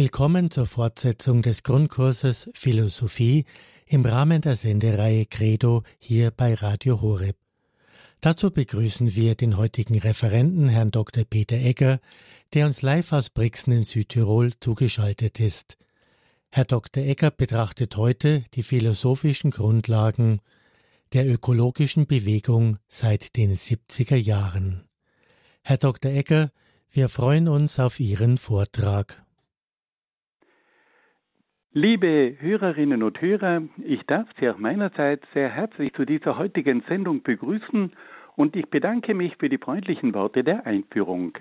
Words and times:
Willkommen 0.00 0.50
zur 0.50 0.64
Fortsetzung 0.64 1.42
des 1.42 1.62
Grundkurses 1.62 2.48
Philosophie 2.54 3.44
im 3.84 4.02
Rahmen 4.06 4.40
der 4.40 4.56
Sendereihe 4.56 5.26
Credo 5.26 5.82
hier 5.98 6.30
bei 6.30 6.54
Radio 6.54 7.02
Horeb. 7.02 7.36
Dazu 8.22 8.50
begrüßen 8.50 9.14
wir 9.14 9.34
den 9.34 9.58
heutigen 9.58 9.98
Referenten, 9.98 10.70
Herrn 10.70 10.90
Dr. 10.90 11.24
Peter 11.24 11.56
Egger, 11.56 12.00
der 12.54 12.64
uns 12.64 12.80
live 12.80 13.12
aus 13.12 13.28
Brixen 13.28 13.74
in 13.74 13.84
Südtirol 13.84 14.52
zugeschaltet 14.58 15.38
ist. 15.38 15.76
Herr 16.48 16.64
Dr. 16.64 17.02
Egger 17.02 17.30
betrachtet 17.30 17.94
heute 17.98 18.44
die 18.54 18.62
philosophischen 18.62 19.50
Grundlagen 19.50 20.40
der 21.12 21.28
ökologischen 21.28 22.06
Bewegung 22.06 22.78
seit 22.88 23.36
den 23.36 23.54
70er 23.54 24.16
Jahren. 24.16 24.88
Herr 25.60 25.76
Dr. 25.76 26.10
Egger, 26.10 26.52
wir 26.90 27.10
freuen 27.10 27.48
uns 27.48 27.78
auf 27.78 28.00
Ihren 28.00 28.38
Vortrag. 28.38 29.22
Liebe 31.72 32.34
Hörerinnen 32.40 33.04
und 33.04 33.20
Hörer, 33.20 33.62
ich 33.84 34.02
darf 34.06 34.26
Sie 34.40 34.50
auch 34.50 34.58
meinerseits 34.58 35.24
sehr 35.32 35.48
herzlich 35.48 35.92
zu 35.92 36.04
dieser 36.04 36.36
heutigen 36.36 36.82
Sendung 36.88 37.22
begrüßen 37.22 37.92
und 38.34 38.56
ich 38.56 38.68
bedanke 38.70 39.14
mich 39.14 39.36
für 39.36 39.48
die 39.48 39.58
freundlichen 39.58 40.12
Worte 40.12 40.42
der 40.42 40.66
Einführung. 40.66 41.38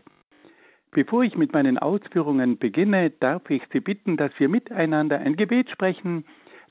Bevor 0.91 1.23
ich 1.23 1.35
mit 1.35 1.52
meinen 1.53 1.79
Ausführungen 1.79 2.59
beginne, 2.59 3.09
darf 3.09 3.49
ich 3.49 3.63
Sie 3.73 3.79
bitten, 3.79 4.17
dass 4.17 4.31
wir 4.38 4.49
miteinander 4.49 5.17
ein 5.17 5.35
Gebet 5.35 5.71
sprechen, 5.71 6.25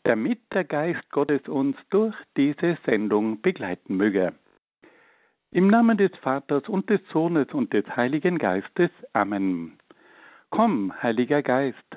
damit 0.05 0.39
der 0.53 0.63
Geist 0.63 1.11
Gottes 1.11 1.49
uns 1.49 1.77
durch 1.91 2.15
diese 2.37 2.79
Sendung 2.87 3.43
begleiten 3.43 3.97
möge. 3.97 4.35
Im 5.51 5.67
Namen 5.67 5.99
des 5.99 6.15
Vaters 6.19 6.69
und 6.69 6.89
des 6.91 7.01
Sohnes 7.13 7.49
und 7.53 7.73
des 7.73 7.97
Heiligen 7.97 8.39
Geistes. 8.39 8.93
Amen. 9.15 9.81
Komm, 10.51 10.93
Heiliger 11.03 11.43
Geist, 11.43 11.97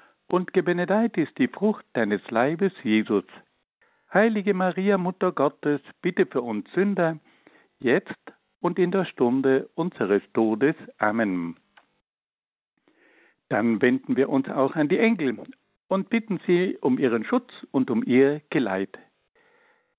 und 0.31 0.53
gebenedeit 0.53 1.17
ist 1.17 1.37
die 1.37 1.49
Frucht 1.49 1.85
deines 1.93 2.21
Leibes, 2.31 2.71
Jesus. 2.83 3.25
Heilige 4.13 4.53
Maria, 4.53 4.97
Mutter 4.97 5.31
Gottes, 5.31 5.81
bitte 6.01 6.25
für 6.25 6.41
uns 6.41 6.71
Sünder, 6.73 7.19
jetzt 7.79 8.33
und 8.61 8.79
in 8.79 8.91
der 8.91 9.05
Stunde 9.05 9.69
unseres 9.75 10.21
Todes. 10.33 10.75
Amen. 10.97 11.57
Dann 13.49 13.81
wenden 13.81 14.15
wir 14.15 14.29
uns 14.29 14.47
auch 14.47 14.75
an 14.75 14.87
die 14.87 14.99
Engel 14.99 15.37
und 15.89 16.09
bitten 16.09 16.39
sie 16.47 16.77
um 16.79 16.97
ihren 16.97 17.25
Schutz 17.25 17.51
und 17.71 17.91
um 17.91 18.03
ihr 18.03 18.41
Geleit. 18.49 18.97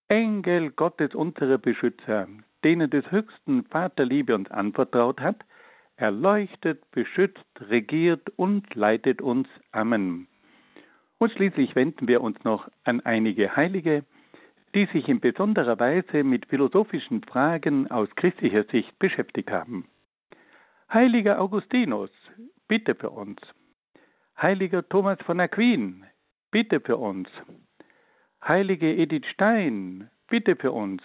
Engel 0.08 0.70
Gottes, 0.70 1.14
unsere 1.14 1.58
Beschützer, 1.58 2.26
denen 2.64 2.88
des 2.88 3.10
höchsten 3.10 3.64
Vaterliebe 3.64 4.34
uns 4.34 4.50
anvertraut 4.50 5.20
hat, 5.20 5.44
erleuchtet, 6.02 6.82
beschützt, 6.90 7.46
regiert 7.60 8.28
und 8.36 8.74
leitet 8.74 9.22
uns. 9.22 9.48
Amen. 9.70 10.26
Und 11.18 11.30
schließlich 11.30 11.76
wenden 11.76 12.08
wir 12.08 12.22
uns 12.22 12.42
noch 12.42 12.68
an 12.82 13.00
einige 13.02 13.54
Heilige, 13.54 14.04
die 14.74 14.86
sich 14.86 15.08
in 15.08 15.20
besonderer 15.20 15.78
Weise 15.78 16.24
mit 16.24 16.46
philosophischen 16.46 17.22
Fragen 17.22 17.88
aus 17.88 18.08
christlicher 18.16 18.64
Sicht 18.64 18.98
beschäftigt 18.98 19.52
haben. 19.52 19.86
Heiliger 20.92 21.40
Augustinus, 21.40 22.10
bitte 22.66 22.96
für 22.96 23.10
uns. 23.10 23.40
Heiliger 24.36 24.88
Thomas 24.88 25.20
von 25.24 25.38
Aquin, 25.38 26.04
bitte 26.50 26.80
für 26.80 26.96
uns. 26.96 27.28
Heilige 28.42 28.92
Edith 28.92 29.26
Stein, 29.32 30.10
bitte 30.28 30.56
für 30.56 30.72
uns. 30.72 31.00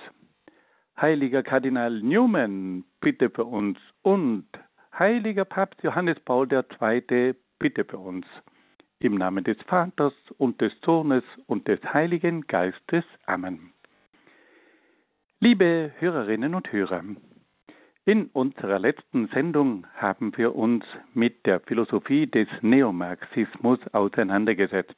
Heiliger 0.99 1.43
Kardinal 1.43 2.01
Newman, 2.01 2.83
bitte 2.99 3.29
für 3.29 3.45
uns. 3.45 3.77
Und 4.01 4.47
Heiliger 4.99 5.45
Papst 5.45 5.83
Johannes 5.83 6.19
Paul 6.21 6.47
II, 6.51 7.35
bitte 7.59 7.85
für 7.85 7.99
uns. 7.99 8.25
Im 8.97 9.13
Namen 9.13 9.43
des 9.43 9.57
Vaters 9.67 10.13
und 10.39 10.59
des 10.59 10.73
Sohnes 10.83 11.23
und 11.45 11.67
des 11.67 11.79
Heiligen 11.93 12.47
Geistes. 12.47 13.03
Amen. 13.27 13.73
Liebe 15.39 15.91
Hörerinnen 15.99 16.55
und 16.55 16.71
Hörer, 16.71 17.03
in 18.05 18.25
unserer 18.33 18.79
letzten 18.79 19.27
Sendung 19.27 19.85
haben 19.93 20.35
wir 20.35 20.55
uns 20.55 20.83
mit 21.13 21.45
der 21.45 21.59
Philosophie 21.59 22.25
des 22.25 22.47
Neomarxismus 22.61 23.77
auseinandergesetzt. 23.93 24.95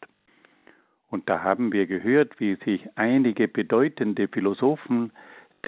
Und 1.10 1.28
da 1.28 1.44
haben 1.44 1.74
wir 1.74 1.88
gehört, 1.88 2.40
wie 2.40 2.56
sich 2.64 2.88
einige 2.96 3.50
bedeutende 3.50 4.30
Philosophen 4.30 5.12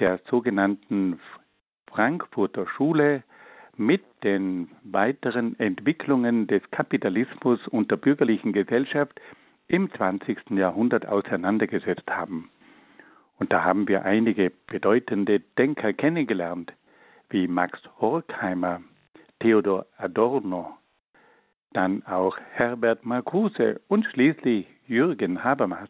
der 0.00 0.20
sogenannten 0.30 1.20
Frankfurter 1.86 2.66
Schule 2.66 3.24
mit 3.76 4.02
den 4.22 4.70
weiteren 4.82 5.58
Entwicklungen 5.58 6.46
des 6.46 6.62
Kapitalismus 6.70 7.66
und 7.68 7.90
der 7.90 7.96
bürgerlichen 7.96 8.52
Gesellschaft 8.52 9.20
im 9.66 9.90
20. 9.92 10.50
Jahrhundert 10.50 11.06
auseinandergesetzt 11.06 12.10
haben. 12.10 12.50
Und 13.38 13.52
da 13.52 13.64
haben 13.64 13.88
wir 13.88 14.04
einige 14.04 14.52
bedeutende 14.66 15.40
Denker 15.58 15.92
kennengelernt, 15.92 16.72
wie 17.30 17.48
Max 17.48 17.80
Horkheimer, 17.98 18.82
Theodor 19.40 19.86
Adorno, 19.96 20.76
dann 21.72 22.04
auch 22.06 22.36
Herbert 22.52 23.04
Marcuse 23.04 23.80
und 23.88 24.04
schließlich 24.06 24.66
Jürgen 24.86 25.42
Habermas. 25.42 25.88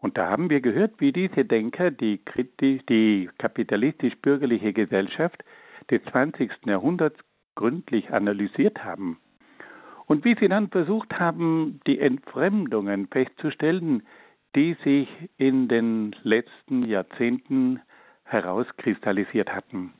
Und 0.00 0.16
da 0.16 0.30
haben 0.30 0.48
wir 0.48 0.60
gehört, 0.60 0.94
wie 0.98 1.12
diese 1.12 1.44
Denker 1.44 1.90
die, 1.90 2.20
die 2.88 3.28
kapitalistisch-bürgerliche 3.38 4.72
Gesellschaft 4.72 5.44
des 5.90 6.02
20. 6.10 6.50
Jahrhunderts 6.66 7.18
gründlich 7.54 8.12
analysiert 8.12 8.84
haben 8.84 9.18
und 10.08 10.24
wie 10.24 10.34
sie 10.40 10.48
dann 10.48 10.68
versucht 10.68 11.18
haben, 11.20 11.80
die 11.86 12.00
Entfremdungen 12.00 13.08
festzustellen, 13.08 14.02
die 14.56 14.74
sich 14.82 15.08
in 15.36 15.68
den 15.68 16.16
letzten 16.22 16.84
Jahrzehnten 16.84 17.80
herauskristallisiert 18.24 19.54
hatten. 19.54 19.92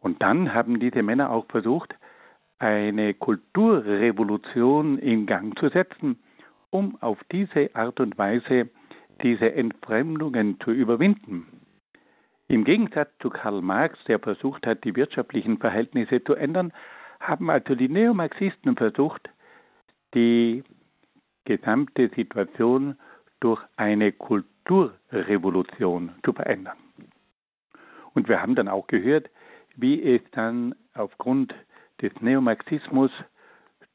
Und 0.00 0.20
dann 0.20 0.52
haben 0.52 0.80
diese 0.80 1.02
Männer 1.02 1.30
auch 1.30 1.46
versucht, 1.46 1.94
eine 2.58 3.14
Kulturrevolution 3.14 4.98
in 4.98 5.26
Gang 5.26 5.58
zu 5.58 5.68
setzen, 5.68 6.18
um 6.70 7.00
auf 7.00 7.18
diese 7.30 7.74
Art 7.74 8.00
und 8.00 8.18
Weise 8.18 8.68
diese 9.22 9.52
Entfremdungen 9.54 10.58
zu 10.60 10.72
überwinden. 10.72 11.46
Im 12.54 12.62
Gegensatz 12.62 13.10
zu 13.18 13.30
Karl 13.30 13.62
Marx, 13.62 13.98
der 14.04 14.20
versucht 14.20 14.64
hat, 14.64 14.84
die 14.84 14.94
wirtschaftlichen 14.94 15.58
Verhältnisse 15.58 16.22
zu 16.22 16.34
ändern, 16.34 16.72
haben 17.18 17.50
also 17.50 17.74
die 17.74 17.88
Neomarxisten 17.88 18.76
versucht, 18.76 19.28
die 20.14 20.62
gesamte 21.46 22.10
Situation 22.14 22.96
durch 23.40 23.60
eine 23.74 24.12
Kulturrevolution 24.12 26.12
zu 26.24 26.32
verändern. 26.32 26.76
Und 28.14 28.28
wir 28.28 28.40
haben 28.40 28.54
dann 28.54 28.68
auch 28.68 28.86
gehört, 28.86 29.30
wie 29.74 30.00
es 30.00 30.22
dann 30.30 30.76
aufgrund 30.94 31.52
des 32.02 32.12
Neomarxismus 32.20 33.10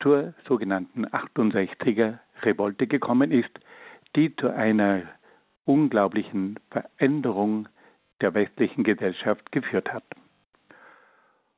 zur 0.04 0.34
sogenannten 0.50 1.06
68er 1.06 2.20
Revolte 2.42 2.88
gekommen 2.88 3.32
ist, 3.32 3.58
die 4.18 4.36
zu 4.36 4.54
einer 4.54 5.04
unglaublichen 5.64 6.60
Veränderung 6.72 7.70
der 8.22 8.34
westlichen 8.34 8.84
Gesellschaft 8.84 9.52
geführt 9.52 9.92
hat. 9.94 10.04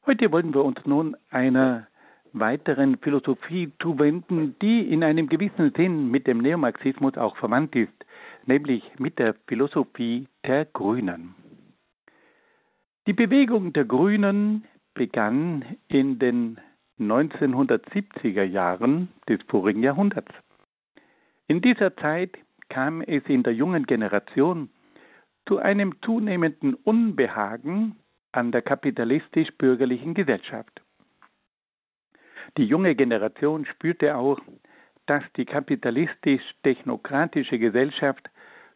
Heute 0.06 0.32
wollen 0.32 0.54
wir 0.54 0.64
uns 0.64 0.80
nun 0.86 1.16
einer 1.30 1.88
weiteren 2.34 2.98
Philosophie 2.98 3.72
zuwenden, 3.82 4.56
die 4.62 4.92
in 4.92 5.04
einem 5.04 5.28
gewissen 5.28 5.74
Sinn 5.76 6.10
mit 6.10 6.28
dem 6.28 6.40
Neomarxismus 6.40 7.18
auch 7.18 7.36
verwandt 7.38 7.76
ist, 7.76 8.06
nämlich 8.46 8.84
mit 8.98 9.20
der 9.20 9.36
Philosophie 9.48 10.28
der 10.46 10.66
Grünen. 10.66 11.36
Die 13.08 13.14
Bewegung 13.14 13.74
der 13.74 13.86
Grünen 13.86 14.66
begann 14.94 15.66
in 15.88 16.20
den 16.20 16.60
1970er 17.00 18.44
Jahren 18.44 19.10
des 19.28 19.40
vorigen 19.48 19.84
Jahrhunderts. 19.84 20.32
In 21.48 21.62
dieser 21.62 21.96
Zeit 21.98 22.38
kam 22.70 23.02
es 23.02 23.24
in 23.26 23.44
der 23.44 23.54
jungen 23.54 23.86
Generation 23.86 24.70
zu 25.48 25.60
einem 25.60 25.96
zunehmenden 26.02 26.76
Unbehagen 26.76 27.96
an 28.32 28.52
der 28.52 28.62
kapitalistisch-bürgerlichen 28.62 30.14
Gesellschaft. 30.14 30.82
Die 32.58 32.66
junge 32.66 32.96
Generation 32.96 33.66
spürte 33.66 34.16
auch, 34.16 34.40
dass 35.06 35.24
die 35.36 35.46
kapitalistisch-technokratische 35.46 37.60
Gesellschaft 37.60 38.30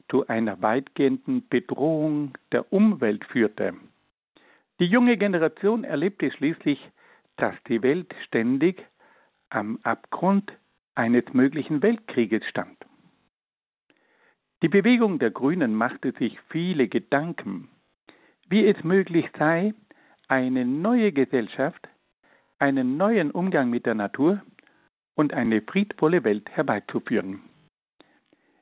zu 0.10 0.28
einer 0.28 0.62
weitgehenden 0.62 1.48
Bedrohung 1.48 2.34
der 2.52 2.72
Umwelt 2.72 3.26
führte. 3.26 3.74
Die 4.80 4.86
junge 4.86 5.18
Generation 5.18 5.84
erlebte 5.84 6.32
schließlich, 6.32 6.80
dass 7.38 7.56
die 7.68 7.82
Welt 7.82 8.14
ständig 8.26 8.86
am 9.50 9.80
Abgrund 9.84 10.52
eines 10.96 11.26
möglichen 11.34 11.82
Weltkrieges 11.82 12.46
stand. 12.46 12.78
Die 14.66 14.70
Bewegung 14.70 15.20
der 15.20 15.30
Grünen 15.30 15.76
machte 15.76 16.12
sich 16.14 16.40
viele 16.50 16.88
Gedanken, 16.88 17.70
wie 18.50 18.66
es 18.66 18.84
möglich 18.84 19.28
sei, 19.38 19.76
eine 20.28 20.66
neue 20.66 21.12
Gesellschaft, 21.12 21.88
einen 22.58 22.98
neuen 22.98 23.30
Umgang 23.30 23.70
mit 23.70 23.86
der 23.86 23.94
Natur 23.94 24.42
und 25.14 25.36
eine 25.36 25.62
friedvolle 25.62 26.24
Welt 26.24 26.50
herbeizuführen. 26.50 27.42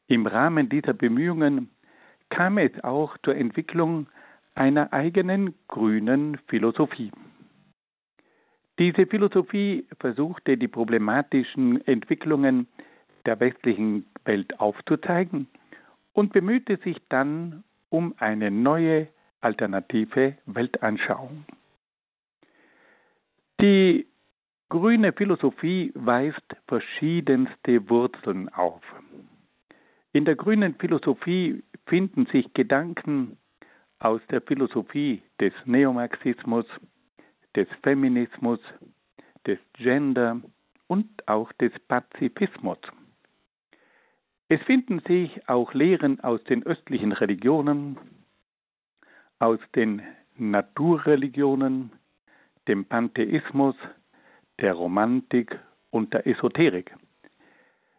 Im 0.08 0.28
Rahmen 0.28 0.68
dieser 0.68 0.92
Bemühungen 0.92 1.70
kam 2.30 2.58
es 2.58 2.84
auch 2.84 3.18
zur 3.20 3.38
Entwicklung 3.38 4.08
einer 4.56 4.92
eigenen 4.92 5.54
grünen 5.70 6.38
Philosophie. 6.50 7.12
Diese 8.78 9.06
Philosophie 9.06 9.88
versuchte 10.02 10.58
die 10.58 10.68
problematischen 10.68 11.80
Entwicklungen 11.88 12.68
der 13.26 13.40
westlichen 13.40 14.06
Welt 14.26 14.60
aufzuzeigen 14.60 15.48
und 16.14 16.34
bemühte 16.34 16.78
sich 16.78 16.98
dann 17.10 17.64
um 17.90 18.14
eine 18.18 18.52
neue 18.52 19.08
alternative 19.42 20.38
Weltanschauung. 20.46 21.46
Die 23.60 24.08
grüne 24.70 25.14
Philosophie 25.14 25.92
weist 25.96 26.56
verschiedenste 26.68 27.90
Wurzeln 27.90 28.50
auf. 28.50 28.82
In 30.14 30.26
der 30.26 30.36
grünen 30.36 30.76
Philosophie 30.76 31.64
finden 31.88 32.26
sich 32.28 32.54
Gedanken 32.54 33.38
aus 34.00 34.22
der 34.30 34.42
Philosophie 34.42 35.24
des 35.40 35.54
Neomarxismus, 35.66 36.66
des 37.56 37.68
Feminismus, 37.82 38.60
des 39.48 39.60
Gender 39.74 40.42
und 40.88 41.28
auch 41.28 41.52
des 41.54 41.72
Pazifismus. 41.88 42.80
Es 44.54 44.62
finden 44.66 45.00
sich 45.08 45.50
auch 45.50 45.74
Lehren 45.74 46.20
aus 46.20 46.44
den 46.44 46.64
östlichen 46.64 47.12
Religionen, 47.12 47.98
aus 49.40 49.58
den 49.74 50.04
Naturreligionen, 50.38 51.90
dem 52.68 52.86
Pantheismus, 52.86 53.76
der 54.60 54.74
Romantik 54.74 55.60
und 55.90 56.14
der 56.14 56.28
Esoterik. 56.28 56.96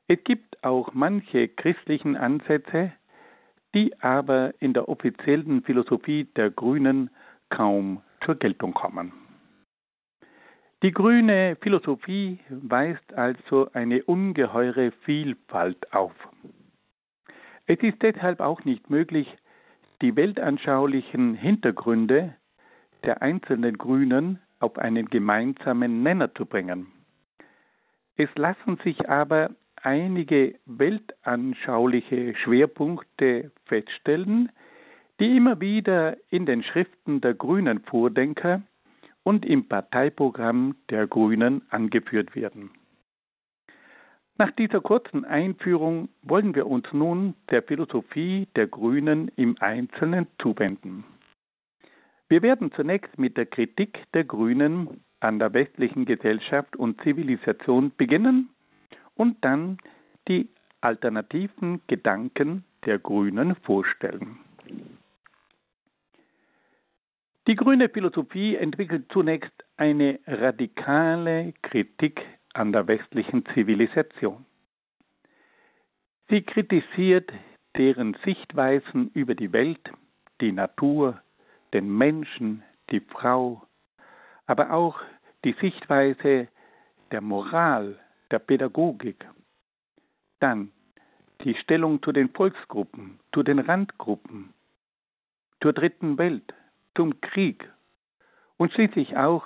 Es 0.07 0.23
gibt 0.23 0.63
auch 0.63 0.95
manche 0.95 1.49
christlichen 1.49 2.15
Ansätze, 2.15 2.93
die 3.75 4.01
aber 4.01 4.55
in 4.61 4.75
der 4.75 4.89
offiziellen 4.89 5.65
Philosophie 5.65 6.23
der 6.37 6.53
Grünen 6.53 7.11
kaum 7.49 8.01
zur 8.25 8.37
Geltung 8.37 8.75
kommen. 8.75 9.24
Die 10.85 10.93
grüne 10.93 11.57
Philosophie 11.63 12.41
weist 12.51 13.15
also 13.15 13.71
eine 13.73 14.03
ungeheure 14.05 14.93
Vielfalt 15.07 15.95
auf. 15.95 16.13
Es 17.65 17.79
ist 17.81 18.03
deshalb 18.03 18.41
auch 18.41 18.67
nicht 18.67 18.91
möglich, 18.91 19.27
die 20.03 20.15
weltanschaulichen 20.15 21.37
Hintergründe 21.37 22.35
der 23.03 23.23
einzelnen 23.23 23.79
Grünen 23.79 24.41
auf 24.61 24.77
einen 24.77 25.09
gemeinsamen 25.09 26.03
Nenner 26.03 26.35
zu 26.35 26.45
bringen. 26.45 26.89
Es 28.19 28.29
lassen 28.35 28.77
sich 28.85 29.09
aber 29.09 29.53
einige 29.77 30.57
weltanschauliche 30.67 32.35
Schwerpunkte 32.35 33.53
feststellen, 33.65 34.53
die 35.19 35.35
immer 35.35 35.63
wieder 35.63 36.19
in 36.29 36.45
den 36.45 36.63
Schriften 36.63 37.23
der 37.23 37.33
grünen 37.33 37.81
Vordenker 37.85 38.61
und 39.25 39.45
im 39.45 39.67
Parteiprogramm 39.67 40.77
der 40.91 41.07
Grünen 41.07 41.63
angeführt 41.71 42.37
werden. 42.37 42.71
Nach 44.37 44.51
dieser 44.51 44.81
kurzen 44.81 45.25
Einführung 45.25 46.09
wollen 46.23 46.55
wir 46.55 46.67
uns 46.67 46.87
nun 46.93 47.35
der 47.51 47.63
Philosophie 47.63 48.49
der 48.57 48.67
Grünen 48.67 49.29
im 49.37 49.57
Einzelnen 49.61 50.27
zuwenden. 50.43 51.05
Wir 52.29 52.43
werden 52.43 52.73
zunächst 52.73 53.17
mit 53.19 53.37
der 53.37 53.47
Kritik 53.47 53.99
der 54.13 54.25
Grünen 54.25 55.05
an 55.21 55.39
der 55.39 55.53
westlichen 55.53 56.05
Gesellschaft 56.05 56.75
und 56.77 57.01
Zivilisation 57.03 57.93
beginnen 57.97 58.51
und 59.15 59.37
dann 59.45 59.79
die 60.29 60.49
alternativen 60.81 61.81
Gedanken 61.87 62.65
der 62.85 62.99
Grünen 62.99 63.55
vorstellen. 63.57 64.39
Die 67.47 67.57
grüne 67.57 67.91
Philosophie 67.91 68.57
entwickelt 68.57 69.05
zunächst 69.13 69.53
eine 69.77 70.19
radikale 70.27 71.53
Kritik 71.61 72.23
an 72.55 72.73
der 72.73 72.87
westlichen 72.87 73.45
Zivilisation. 73.53 74.47
Sie 76.31 76.41
kritisiert 76.41 77.31
deren 77.77 78.17
Sichtweisen 78.25 79.11
über 79.13 79.35
die 79.35 79.53
Welt, 79.53 79.91
die 80.41 80.53
Natur, 80.53 81.21
den 81.75 81.95
Menschen, 81.95 82.63
die 82.91 83.01
Frau, 83.01 83.63
aber 84.47 84.73
auch 84.73 84.99
die 85.45 85.55
Sichtweise 85.61 86.49
der 87.11 87.21
Moral, 87.21 87.99
der 88.31 88.39
Pädagogik. 88.39 89.23
Dann 90.41 90.71
die 91.43 91.55
Stellung 91.57 92.03
zu 92.03 92.13
den 92.13 92.31
Volksgruppen, 92.31 93.21
zu 93.35 93.43
den 93.43 93.59
Randgruppen, 93.59 94.55
zur 95.61 95.75
dritten 95.75 96.17
Welt, 96.17 96.55
zum 96.95 97.21
Krieg 97.21 97.69
und 98.57 98.73
schließlich 98.73 99.17
auch 99.17 99.45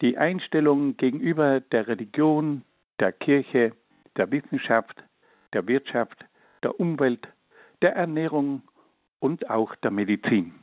die 0.00 0.16
Einstellung 0.16 0.96
gegenüber 0.96 1.60
der 1.60 1.88
Religion, 1.88 2.62
der 3.00 3.12
Kirche, 3.12 3.72
der 4.16 4.30
Wissenschaft, 4.30 5.02
der 5.52 5.66
Wirtschaft, 5.66 6.24
der 6.62 6.78
Umwelt, 6.78 7.26
der 7.82 7.96
Ernährung 7.96 8.62
und 9.20 9.50
auch 9.50 9.74
der 9.76 9.90
Medizin. 9.90 10.54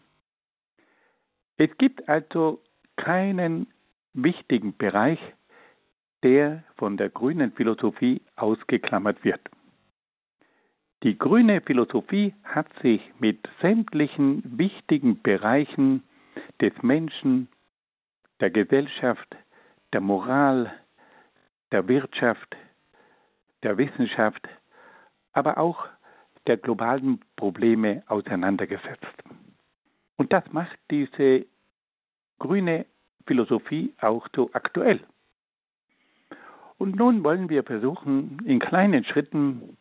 Es 1.57 1.69
gibt 1.77 2.07
also 2.09 2.61
keinen 2.97 3.67
wichtigen 4.13 4.75
Bereich, 4.77 5.19
der 6.23 6.63
von 6.77 6.97
der 6.97 7.09
grünen 7.09 7.51
Philosophie 7.51 8.21
ausgeklammert 8.35 9.23
wird. 9.23 9.41
Die 11.03 11.17
grüne 11.17 11.61
Philosophie 11.61 12.33
hat 12.43 12.67
sich 12.81 13.01
mit 13.19 13.37
sämtlichen 13.61 14.41
wichtigen 14.57 15.21
Bereichen 15.21 16.03
des 16.61 16.73
Menschen, 16.81 17.47
der 18.39 18.49
Gesellschaft, 18.49 19.35
der 19.93 20.01
Moral, 20.01 20.73
der 21.71 21.87
Wirtschaft, 21.87 22.55
der 23.63 23.77
Wissenschaft, 23.77 24.47
aber 25.33 25.57
auch 25.57 25.87
der 26.47 26.57
globalen 26.57 27.19
Probleme 27.35 28.03
auseinandergesetzt. 28.07 29.23
Und 30.17 30.31
das 30.31 30.43
macht 30.51 30.77
diese 30.91 31.45
grüne 32.39 32.85
Philosophie 33.25 33.93
auch 33.99 34.27
so 34.35 34.49
aktuell. 34.53 35.01
Und 36.77 36.95
nun 36.95 37.23
wollen 37.23 37.49
wir 37.49 37.63
versuchen, 37.63 38.39
in 38.45 38.59
kleinen 38.59 39.05
Schritten 39.05 39.77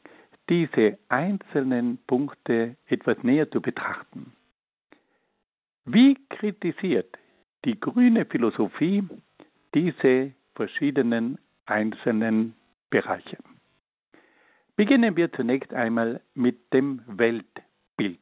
diese 0.49 0.99
einzelnen 1.09 1.99
Punkte 2.07 2.77
etwas 2.87 3.23
näher 3.23 3.51
zu 3.51 3.61
betrachten. 3.61 4.33
Wie 5.85 6.17
kritisiert 6.29 7.19
die 7.65 7.79
grüne 7.79 8.25
Philosophie 8.27 9.05
diese 9.75 10.33
verschiedenen 10.55 11.39
einzelnen 11.67 12.55
Bereiche? 12.91 13.39
Beginnen 14.77 15.17
wir 15.17 15.33
zunächst 15.33 15.73
einmal 15.73 16.21
mit 16.35 16.73
dem 16.73 17.03
Weltbild. 17.07 18.19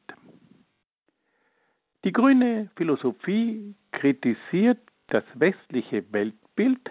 Die 2.04 2.12
grüne 2.12 2.70
Philosophie 2.76 3.74
kritisiert 3.92 4.80
das 5.08 5.24
westliche 5.34 6.04
Weltbild 6.12 6.90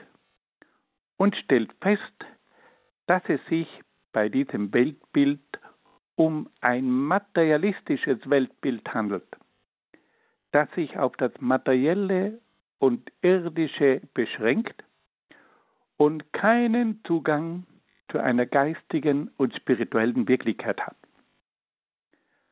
und 1.18 1.36
stellt 1.36 1.74
fest, 1.82 2.26
dass 3.08 3.22
es 3.28 3.40
sich 3.48 3.68
bei 4.12 4.30
diesem 4.30 4.74
Weltbild 4.74 5.40
um 6.16 6.50
ein 6.60 6.90
materialistisches 6.90 8.30
Weltbild 8.30 8.94
handelt, 8.94 9.28
das 10.52 10.70
sich 10.72 10.98
auf 10.98 11.16
das 11.18 11.32
Materielle 11.40 12.40
und 12.80 13.12
Irdische 13.22 14.02
beschränkt 14.14 14.84
und 15.98 16.32
keinen 16.34 17.04
Zugang 17.06 17.66
zu 18.12 18.20
einer 18.20 18.46
geistigen 18.46 19.32
und 19.38 19.56
spirituellen 19.56 20.28
Wirklichkeit 20.28 20.82
hat. 20.82 20.98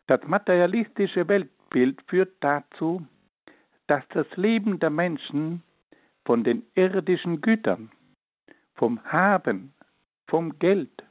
Das 0.07 0.21
materialistische 0.25 1.27
Weltbild 1.27 2.01
führt 2.07 2.33
dazu, 2.39 3.05
dass 3.87 4.03
das 4.09 4.27
Leben 4.35 4.79
der 4.79 4.89
Menschen 4.89 5.63
von 6.25 6.43
den 6.43 6.63
irdischen 6.75 7.41
Gütern, 7.41 7.91
vom 8.75 9.03
Haben, 9.03 9.73
vom 10.27 10.57
Geld, 10.59 11.03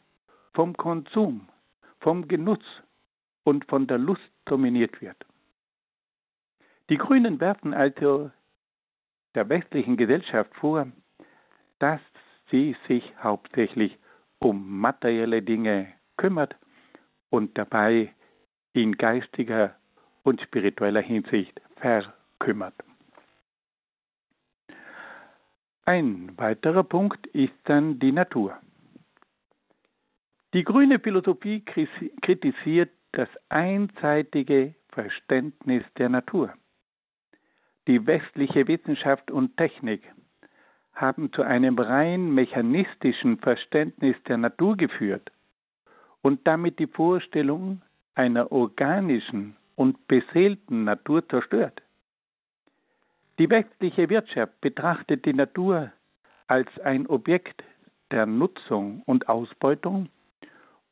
vom 0.54 0.76
Konsum, 0.76 1.48
vom 2.00 2.28
Genuss 2.28 2.64
und 3.44 3.64
von 3.66 3.86
der 3.86 3.98
Lust 3.98 4.30
dominiert 4.44 5.00
wird. 5.00 5.16
Die 6.90 6.96
Grünen 6.96 7.40
werfen 7.40 7.74
also 7.74 8.30
der 9.34 9.48
westlichen 9.48 9.96
Gesellschaft 9.96 10.54
vor, 10.54 10.86
dass 11.78 12.00
sie 12.50 12.76
sich 12.86 13.04
hauptsächlich 13.22 13.98
um 14.38 14.80
materielle 14.80 15.42
Dinge 15.42 15.92
kümmert 16.16 16.56
und 17.30 17.56
dabei 17.58 18.14
in 18.72 18.96
geistiger 18.96 19.76
und 20.22 20.40
spiritueller 20.40 21.00
Hinsicht 21.00 21.60
verkümmert. 21.76 22.74
Ein 25.84 26.36
weiterer 26.36 26.84
Punkt 26.84 27.26
ist 27.28 27.54
dann 27.64 27.98
die 27.98 28.12
Natur. 28.12 28.58
Die 30.54 30.64
grüne 30.64 30.98
Philosophie 30.98 31.62
kritisiert 31.62 32.90
das 33.12 33.28
einseitige 33.50 34.74
Verständnis 34.88 35.84
der 35.98 36.08
Natur. 36.08 36.54
Die 37.86 38.06
westliche 38.06 38.66
Wissenschaft 38.66 39.30
und 39.30 39.56
Technik 39.58 40.02
haben 40.94 41.32
zu 41.32 41.42
einem 41.42 41.78
rein 41.78 42.32
mechanistischen 42.32 43.38
Verständnis 43.38 44.16
der 44.26 44.38
Natur 44.38 44.76
geführt 44.76 45.30
und 46.22 46.46
damit 46.46 46.78
die 46.78 46.86
Vorstellung 46.86 47.82
einer 48.14 48.50
organischen 48.50 49.54
und 49.76 50.08
beseelten 50.08 50.84
Natur 50.84 51.28
zerstört. 51.28 51.82
Die 53.38 53.50
westliche 53.50 54.08
Wirtschaft 54.08 54.60
betrachtet 54.62 55.24
die 55.26 55.34
Natur 55.34 55.92
als 56.46 56.68
ein 56.80 57.06
Objekt 57.06 57.62
der 58.10 58.24
Nutzung 58.24 59.02
und 59.04 59.28
Ausbeutung 59.28 60.08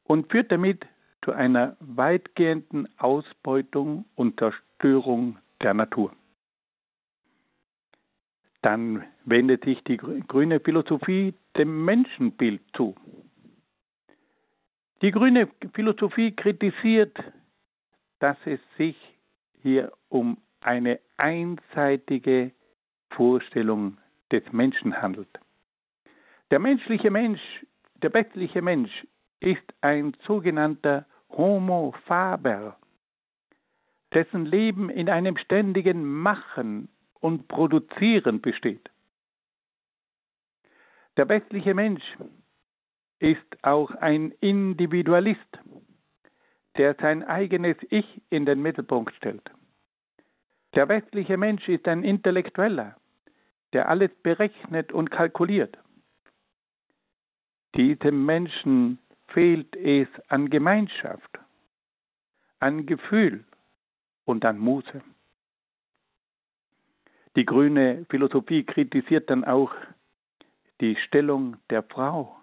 und 0.06 0.30
führt 0.30 0.52
damit 0.52 0.86
zu 1.24 1.32
einer 1.32 1.76
weitgehenden 1.80 2.88
Ausbeutung 2.98 4.04
und 4.14 4.38
Zerstörung 4.38 5.38
der 5.62 5.74
Natur. 5.74 6.12
Dann 8.62 9.04
wendet 9.24 9.64
sich 9.64 9.82
die 9.84 9.96
grüne 9.96 10.60
Philosophie 10.60 11.34
dem 11.56 11.84
Menschenbild 11.84 12.60
zu. 12.74 12.94
Die 15.02 15.10
grüne 15.10 15.48
Philosophie 15.74 16.32
kritisiert, 16.32 17.16
dass 18.18 18.36
es 18.44 18.60
sich 18.76 18.96
hier 19.62 19.92
um 20.08 20.38
eine 20.60 21.00
einseitige 21.16 22.50
Vorstellung 23.10 23.98
des 24.32 24.42
Menschen 24.52 25.00
handelt. 25.00 25.28
Der 26.50 26.58
menschliche 26.58 27.10
Mensch, 27.10 27.40
der 28.02 28.12
westliche 28.14 28.62
Mensch 28.62 29.06
ist 29.40 29.74
ein 29.80 30.16
sogenannter 30.26 31.06
Homo 31.30 31.94
faber, 32.06 32.76
dessen 34.12 34.46
Leben 34.46 34.90
in 34.90 35.08
einem 35.08 35.36
ständigen 35.36 36.04
Machen 36.04 36.88
und 37.20 37.48
Produzieren 37.48 38.40
besteht. 38.40 38.90
Der 41.16 41.28
westliche 41.28 41.74
Mensch 41.74 42.04
ist 43.18 43.64
auch 43.64 43.90
ein 43.90 44.32
Individualist, 44.40 45.40
der 46.76 46.94
sein 47.00 47.22
eigenes 47.24 47.76
Ich 47.90 48.22
in 48.30 48.44
den 48.44 48.60
Mittelpunkt 48.60 49.14
stellt. 49.16 49.50
Der 50.74 50.88
westliche 50.88 51.38
Mensch 51.38 51.66
ist 51.68 51.88
ein 51.88 52.04
Intellektueller, 52.04 52.96
der 53.72 53.88
alles 53.88 54.10
berechnet 54.22 54.92
und 54.92 55.10
kalkuliert. 55.10 55.78
Diesem 57.74 58.26
Menschen 58.26 58.98
fehlt 59.28 59.74
es 59.76 60.08
an 60.28 60.50
Gemeinschaft, 60.50 61.38
an 62.58 62.86
Gefühl 62.86 63.44
und 64.24 64.44
an 64.44 64.58
Muße. 64.58 65.02
Die 67.36 67.44
grüne 67.44 68.06
Philosophie 68.08 68.64
kritisiert 68.64 69.28
dann 69.28 69.44
auch 69.44 69.74
die 70.80 70.96
Stellung 70.96 71.56
der 71.70 71.82
Frau. 71.82 72.36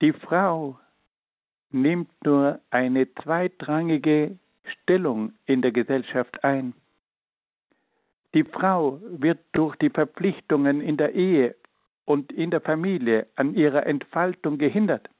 Die 0.00 0.12
Frau 0.12 0.78
nimmt 1.70 2.10
nur 2.24 2.60
eine 2.70 3.12
zweitrangige 3.14 4.38
Stellung 4.64 5.32
in 5.46 5.62
der 5.62 5.72
Gesellschaft 5.72 6.42
ein. 6.44 6.74
Die 8.34 8.44
Frau 8.44 9.00
wird 9.02 9.38
durch 9.52 9.76
die 9.76 9.90
Verpflichtungen 9.90 10.80
in 10.80 10.96
der 10.96 11.14
Ehe 11.14 11.54
und 12.06 12.32
in 12.32 12.50
der 12.50 12.62
Familie 12.62 13.26
an 13.34 13.54
ihrer 13.54 13.84
Entfaltung 13.84 14.56
gehindert. 14.56 15.10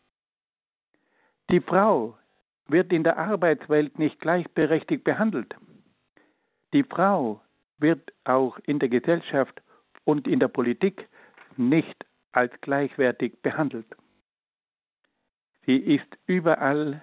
Die 1.50 1.60
Frau 1.60 2.16
wird 2.68 2.92
in 2.92 3.04
der 3.04 3.18
Arbeitswelt 3.18 3.98
nicht 3.98 4.18
gleichberechtigt 4.20 5.04
behandelt. 5.04 5.54
Die 6.72 6.84
Frau 6.84 7.42
wird 7.78 8.12
auch 8.24 8.58
in 8.64 8.78
der 8.78 8.88
Gesellschaft 8.88 9.60
und 10.04 10.26
in 10.26 10.40
der 10.40 10.48
Politik 10.48 11.08
nicht 11.56 12.06
als 12.32 12.52
gleichwertig 12.60 13.40
behandelt. 13.42 13.86
Sie 15.66 15.76
ist 15.76 16.06
überall 16.26 17.02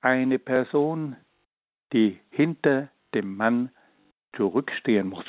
eine 0.00 0.38
Person, 0.38 1.16
die 1.92 2.20
hinter 2.30 2.88
dem 3.14 3.36
Mann 3.36 3.70
zurückstehen 4.36 5.08
muss. 5.08 5.26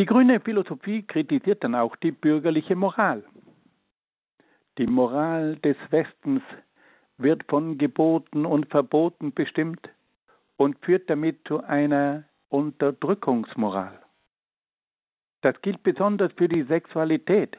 Die 0.00 0.06
grüne 0.06 0.40
Philosophie 0.40 1.02
kritisiert 1.02 1.62
dann 1.62 1.74
auch 1.74 1.94
die 1.96 2.10
bürgerliche 2.10 2.74
Moral. 2.74 3.22
Die 4.78 4.86
Moral 4.86 5.56
des 5.56 5.76
Westens 5.90 6.40
wird 7.18 7.44
von 7.50 7.76
Geboten 7.76 8.46
und 8.46 8.70
Verboten 8.70 9.34
bestimmt 9.34 9.90
und 10.56 10.78
führt 10.82 11.10
damit 11.10 11.46
zu 11.46 11.62
einer 11.64 12.24
Unterdrückungsmoral. 12.48 14.00
Das 15.42 15.60
gilt 15.60 15.82
besonders 15.82 16.32
für 16.32 16.48
die 16.48 16.62
Sexualität, 16.62 17.58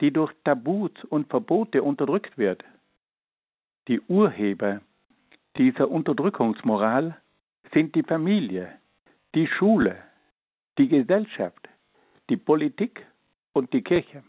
die 0.00 0.10
durch 0.10 0.32
Tabus 0.42 0.90
und 1.10 1.28
Verbote 1.28 1.84
unterdrückt 1.84 2.36
wird. 2.36 2.64
Die 3.86 4.00
Urheber 4.08 4.80
dieser 5.56 5.88
Unterdrückungsmoral 5.88 7.16
sind 7.72 7.94
die 7.94 8.02
Familie, 8.02 8.68
die 9.36 9.46
Schule, 9.46 9.96
die 10.78 10.88
Gesellschaft, 10.88 11.68
die 12.30 12.36
Politik 12.36 13.06
und 13.52 13.72
die 13.72 13.82
Kirche. 13.82 14.22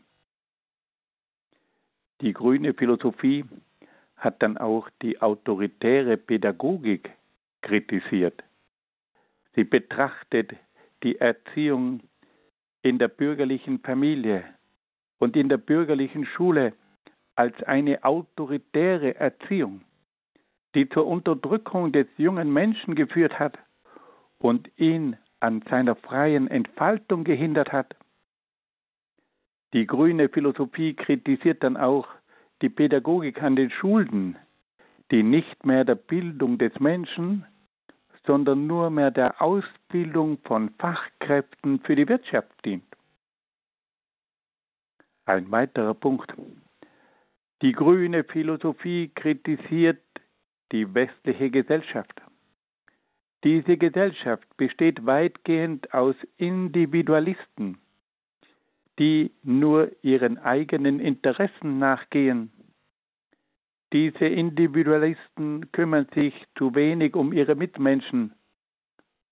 Die 2.21 2.33
grüne 2.33 2.73
Philosophie 2.73 3.45
hat 4.17 4.41
dann 4.41 4.57
auch 4.57 4.89
die 5.01 5.21
autoritäre 5.21 6.17
Pädagogik 6.17 7.11
kritisiert. 7.61 8.43
Sie 9.55 9.63
betrachtet 9.63 10.51
die 11.03 11.19
Erziehung 11.19 12.01
in 12.81 12.97
der 12.97 13.07
bürgerlichen 13.07 13.79
Familie 13.79 14.43
und 15.19 15.35
in 15.35 15.49
der 15.49 15.57
bürgerlichen 15.57 16.25
Schule 16.25 16.73
als 17.35 17.61
eine 17.63 18.03
autoritäre 18.03 19.15
Erziehung, 19.15 19.81
die 20.75 20.87
zur 20.89 21.07
Unterdrückung 21.07 21.91
des 21.91 22.07
jungen 22.17 22.51
Menschen 22.51 22.95
geführt 22.95 23.39
hat 23.39 23.57
und 24.39 24.69
ihn 24.77 25.17
an 25.43 25.61
seiner 25.69 25.95
freien 25.95 26.47
Entfaltung 26.47 27.25
gehindert 27.25 27.73
hat. 27.73 27.95
Die 29.73 29.85
grüne 29.85 30.29
Philosophie 30.29 30.93
kritisiert 30.93 31.63
dann 31.63 31.75
auch 31.75 32.07
die 32.61 32.69
Pädagogik 32.69 33.43
an 33.43 33.57
den 33.57 33.69
Schulen, 33.69 34.37
die 35.11 35.21
nicht 35.21 35.65
mehr 35.65 35.83
der 35.83 35.95
Bildung 35.95 36.57
des 36.57 36.79
Menschen, 36.79 37.45
sondern 38.25 38.67
nur 38.67 38.89
mehr 38.89 39.11
der 39.11 39.41
Ausbildung 39.41 40.37
von 40.45 40.69
Fachkräften 40.79 41.81
für 41.81 41.97
die 41.97 42.07
Wirtschaft 42.07 42.53
dient. 42.63 42.85
Ein 45.25 45.51
weiterer 45.51 45.93
Punkt. 45.93 46.33
Die 47.61 47.73
grüne 47.73 48.23
Philosophie 48.23 49.11
kritisiert 49.13 50.01
die 50.71 50.93
westliche 50.93 51.49
Gesellschaft. 51.49 52.22
Diese 53.43 53.77
Gesellschaft 53.77 54.47
besteht 54.57 55.05
weitgehend 55.05 55.93
aus 55.93 56.15
Individualisten, 56.37 57.77
die 58.99 59.31
nur 59.43 59.91
ihren 60.01 60.37
eigenen 60.37 60.99
Interessen 60.99 61.79
nachgehen 61.79 62.51
diese 63.93 64.25
Individualisten 64.25 65.71
kümmern 65.71 66.07
sich 66.15 66.33
zu 66.57 66.73
wenig 66.73 67.15
um 67.15 67.31
ihre 67.31 67.53
Mitmenschen 67.53 68.33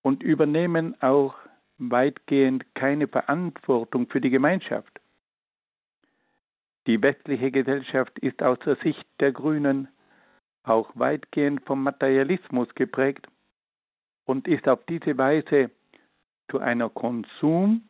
und 0.02 0.22
übernehmen 0.22 0.94
auch 1.02 1.34
weitgehend 1.78 2.64
keine 2.76 3.08
Verantwortung 3.08 4.06
für 4.06 4.20
die 4.20 4.30
Gemeinschaft. 4.30 5.00
Die 6.86 7.02
westliche 7.02 7.50
Gesellschaft 7.50 8.16
ist 8.20 8.40
aus 8.40 8.58
der 8.60 8.76
Sicht 8.76 9.04
der 9.18 9.32
Grünen 9.32 9.88
auch 10.62 10.90
weitgehend 10.94 11.62
vom 11.64 11.82
Materialismus 11.82 12.72
geprägt 12.76 13.26
und 14.24 14.48
ist 14.48 14.68
auf 14.68 14.84
diese 14.88 15.16
Weise 15.18 15.70
zu 16.50 16.58
einer 16.58 16.88
Konsum- 16.88 17.82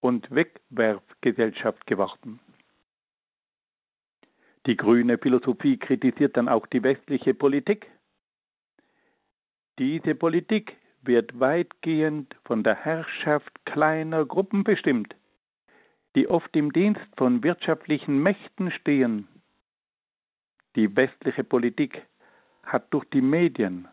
und 0.00 0.30
Wegwerfgesellschaft 0.30 1.86
geworden. 1.86 2.40
Die 4.66 4.76
grüne 4.76 5.18
Philosophie 5.18 5.78
kritisiert 5.78 6.36
dann 6.36 6.48
auch 6.48 6.66
die 6.66 6.82
westliche 6.82 7.34
Politik. 7.34 7.86
Diese 9.78 10.14
Politik 10.14 10.76
wird 11.02 11.38
weitgehend 11.40 12.36
von 12.44 12.62
der 12.62 12.74
Herrschaft 12.74 13.64
kleiner 13.64 14.26
Gruppen 14.26 14.64
bestimmt, 14.64 15.14
die 16.14 16.28
oft 16.28 16.54
im 16.54 16.72
Dienst 16.72 17.06
von 17.16 17.42
wirtschaftlichen 17.42 18.22
Mächten 18.22 18.70
stehen. 18.72 19.28
Die 20.76 20.94
westliche 20.94 21.44
Politik 21.44 22.02
hat 22.62 22.92
durch 22.92 23.06
die 23.06 23.22
Medien 23.22 23.88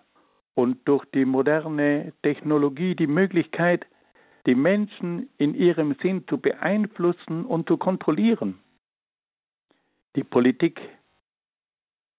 und 0.58 0.88
durch 0.88 1.06
die 1.14 1.26
moderne 1.26 2.14
Technologie 2.24 2.96
die 2.96 3.06
Möglichkeit, 3.06 3.86
die 4.48 4.56
Menschen 4.56 5.30
in 5.38 5.54
ihrem 5.54 5.96
Sinn 6.02 6.28
zu 6.28 6.40
beeinflussen 6.40 7.46
und 7.46 7.68
zu 7.68 7.78
kontrollieren. 7.78 8.58
Die 10.16 10.24
Politik 10.24 10.82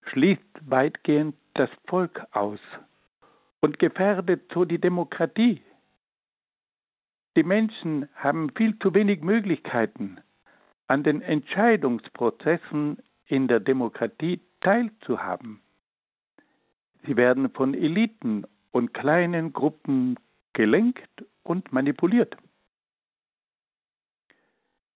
schließt 0.03 0.71
weitgehend 0.71 1.35
das 1.55 1.69
Volk 1.89 2.25
aus 2.31 2.61
und 3.61 3.81
gefährdet 3.81 4.43
so 4.55 4.65
die 4.65 4.79
Demokratie. 4.79 5.61
Die 7.37 7.43
Menschen 7.43 8.09
haben 8.15 8.51
viel 8.55 8.79
zu 8.79 8.95
wenig 8.95 9.21
Möglichkeiten, 9.21 10.19
an 10.87 11.03
den 11.03 11.23
Entscheidungsprozessen 11.23 12.99
in 13.27 13.49
der 13.49 13.59
Demokratie 13.59 14.41
teilzuhaben. 14.61 15.61
Sie 17.09 17.17
werden 17.17 17.49
von 17.49 17.73
Eliten 17.73 18.45
und 18.71 18.93
kleinen 18.93 19.55
Gruppen 19.55 20.19
gelenkt 20.53 21.25
und 21.43 21.73
manipuliert. 21.73 22.37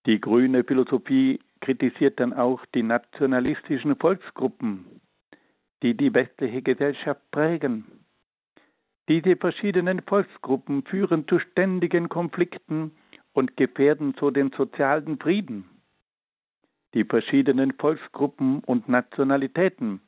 Die 0.04 0.20
grüne 0.20 0.62
Philosophie 0.62 1.40
kritisiert 1.62 2.20
dann 2.20 2.34
auch 2.34 2.66
die 2.74 2.82
nationalistischen 2.82 3.96
Volksgruppen, 3.96 5.00
die 5.82 5.96
die 5.96 6.12
westliche 6.12 6.60
Gesellschaft 6.60 7.22
prägen. 7.30 7.86
Diese 9.08 9.36
verschiedenen 9.36 10.02
Volksgruppen 10.02 10.82
führen 10.84 11.26
zu 11.28 11.38
ständigen 11.38 12.10
Konflikten 12.10 12.92
und 13.32 13.56
gefährden 13.56 14.14
so 14.20 14.30
den 14.30 14.50
sozialen 14.50 15.18
Frieden. 15.18 15.64
Die 16.92 17.04
verschiedenen 17.04 17.72
Volksgruppen 17.72 18.58
und 18.64 18.86
Nationalitäten 18.86 20.02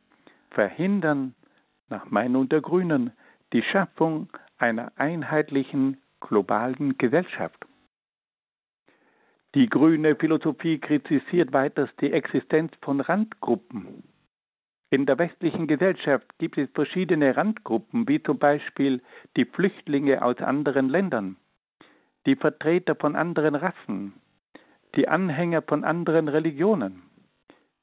verhindern, 0.50 1.34
nach 1.88 2.10
Meinung 2.10 2.48
der 2.48 2.60
Grünen, 2.60 3.12
die 3.52 3.62
Schaffung 3.62 4.28
einer 4.58 4.92
einheitlichen 4.96 5.98
globalen 6.20 6.96
Gesellschaft. 6.98 7.64
Die 9.54 9.68
grüne 9.68 10.16
Philosophie 10.16 10.78
kritisiert 10.78 11.52
weiters 11.52 11.88
die 12.00 12.12
Existenz 12.12 12.72
von 12.82 13.00
Randgruppen. 13.00 14.02
In 14.90 15.06
der 15.06 15.18
westlichen 15.18 15.66
Gesellschaft 15.66 16.26
gibt 16.38 16.58
es 16.58 16.68
verschiedene 16.70 17.36
Randgruppen, 17.36 18.08
wie 18.08 18.22
zum 18.22 18.38
Beispiel 18.38 19.02
die 19.36 19.44
Flüchtlinge 19.44 20.22
aus 20.22 20.38
anderen 20.38 20.88
Ländern, 20.88 21.36
die 22.26 22.36
Vertreter 22.36 22.94
von 22.94 23.16
anderen 23.16 23.54
Rassen, 23.54 24.14
die 24.96 25.08
Anhänger 25.08 25.62
von 25.62 25.84
anderen 25.84 26.28
Religionen, 26.28 27.02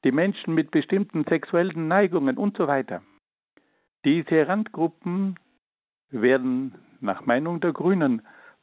die 0.04 0.12
Menschen 0.12 0.54
mit 0.54 0.72
bestimmten 0.72 1.24
sexuellen 1.26 1.88
Neigungen 1.88 2.38
und 2.38 2.58
so 2.58 2.68
weiter. 2.68 3.02
Diese 4.04 4.48
Randgruppen 4.48 5.36
werden 6.10 6.76
nach 7.02 7.26
Meinung 7.26 7.60
der 7.60 7.72
Grünen 7.72 8.22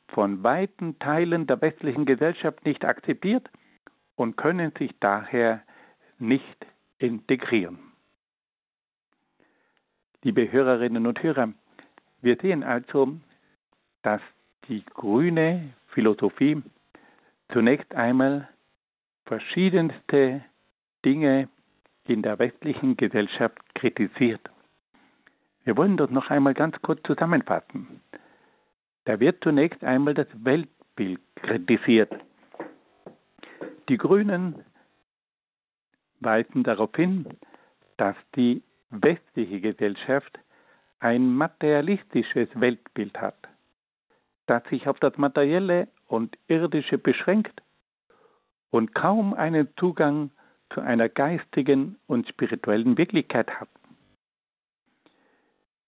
von 0.08 0.42
weiten 0.42 0.98
Teilen 0.98 1.46
der 1.46 1.60
westlichen 1.60 2.06
Gesellschaft 2.06 2.64
nicht 2.64 2.84
akzeptiert 2.84 3.48
und 4.16 4.36
können 4.36 4.72
sich 4.78 4.92
daher 5.00 5.62
nicht 6.18 6.66
integrieren. 6.98 7.78
Liebe 10.22 10.50
Hörerinnen 10.50 11.06
und 11.06 11.22
Hörer, 11.22 11.52
wir 12.20 12.36
sehen 12.36 12.64
also, 12.64 13.16
dass 14.02 14.20
die 14.68 14.84
grüne 14.84 15.74
Philosophie 15.88 16.60
zunächst 17.52 17.94
einmal 17.94 18.48
verschiedenste 19.26 20.44
Dinge 21.04 21.48
in 22.04 22.22
der 22.22 22.38
westlichen 22.40 22.96
Gesellschaft 22.96 23.58
kritisiert. 23.74 24.40
Wir 25.68 25.76
wollen 25.76 25.98
das 25.98 26.08
noch 26.08 26.30
einmal 26.30 26.54
ganz 26.54 26.80
kurz 26.80 27.02
zusammenfassen. 27.02 28.00
Da 29.04 29.20
wird 29.20 29.44
zunächst 29.44 29.84
einmal 29.84 30.14
das 30.14 30.26
Weltbild 30.32 31.20
kritisiert. 31.36 32.10
Die 33.90 33.98
Grünen 33.98 34.64
weisen 36.20 36.62
darauf 36.62 36.88
hin, 36.96 37.26
dass 37.98 38.16
die 38.34 38.62
westliche 38.88 39.60
Gesellschaft 39.60 40.38
ein 41.00 41.34
materialistisches 41.34 42.48
Weltbild 42.54 43.20
hat, 43.20 43.36
das 44.46 44.64
sich 44.70 44.88
auf 44.88 44.98
das 45.00 45.18
Materielle 45.18 45.88
und 46.06 46.38
Irdische 46.46 46.96
beschränkt 46.96 47.60
und 48.70 48.94
kaum 48.94 49.34
einen 49.34 49.68
Zugang 49.76 50.30
zu 50.72 50.80
einer 50.80 51.10
geistigen 51.10 51.96
und 52.06 52.26
spirituellen 52.26 52.96
Wirklichkeit 52.96 53.50
hat. 53.60 53.68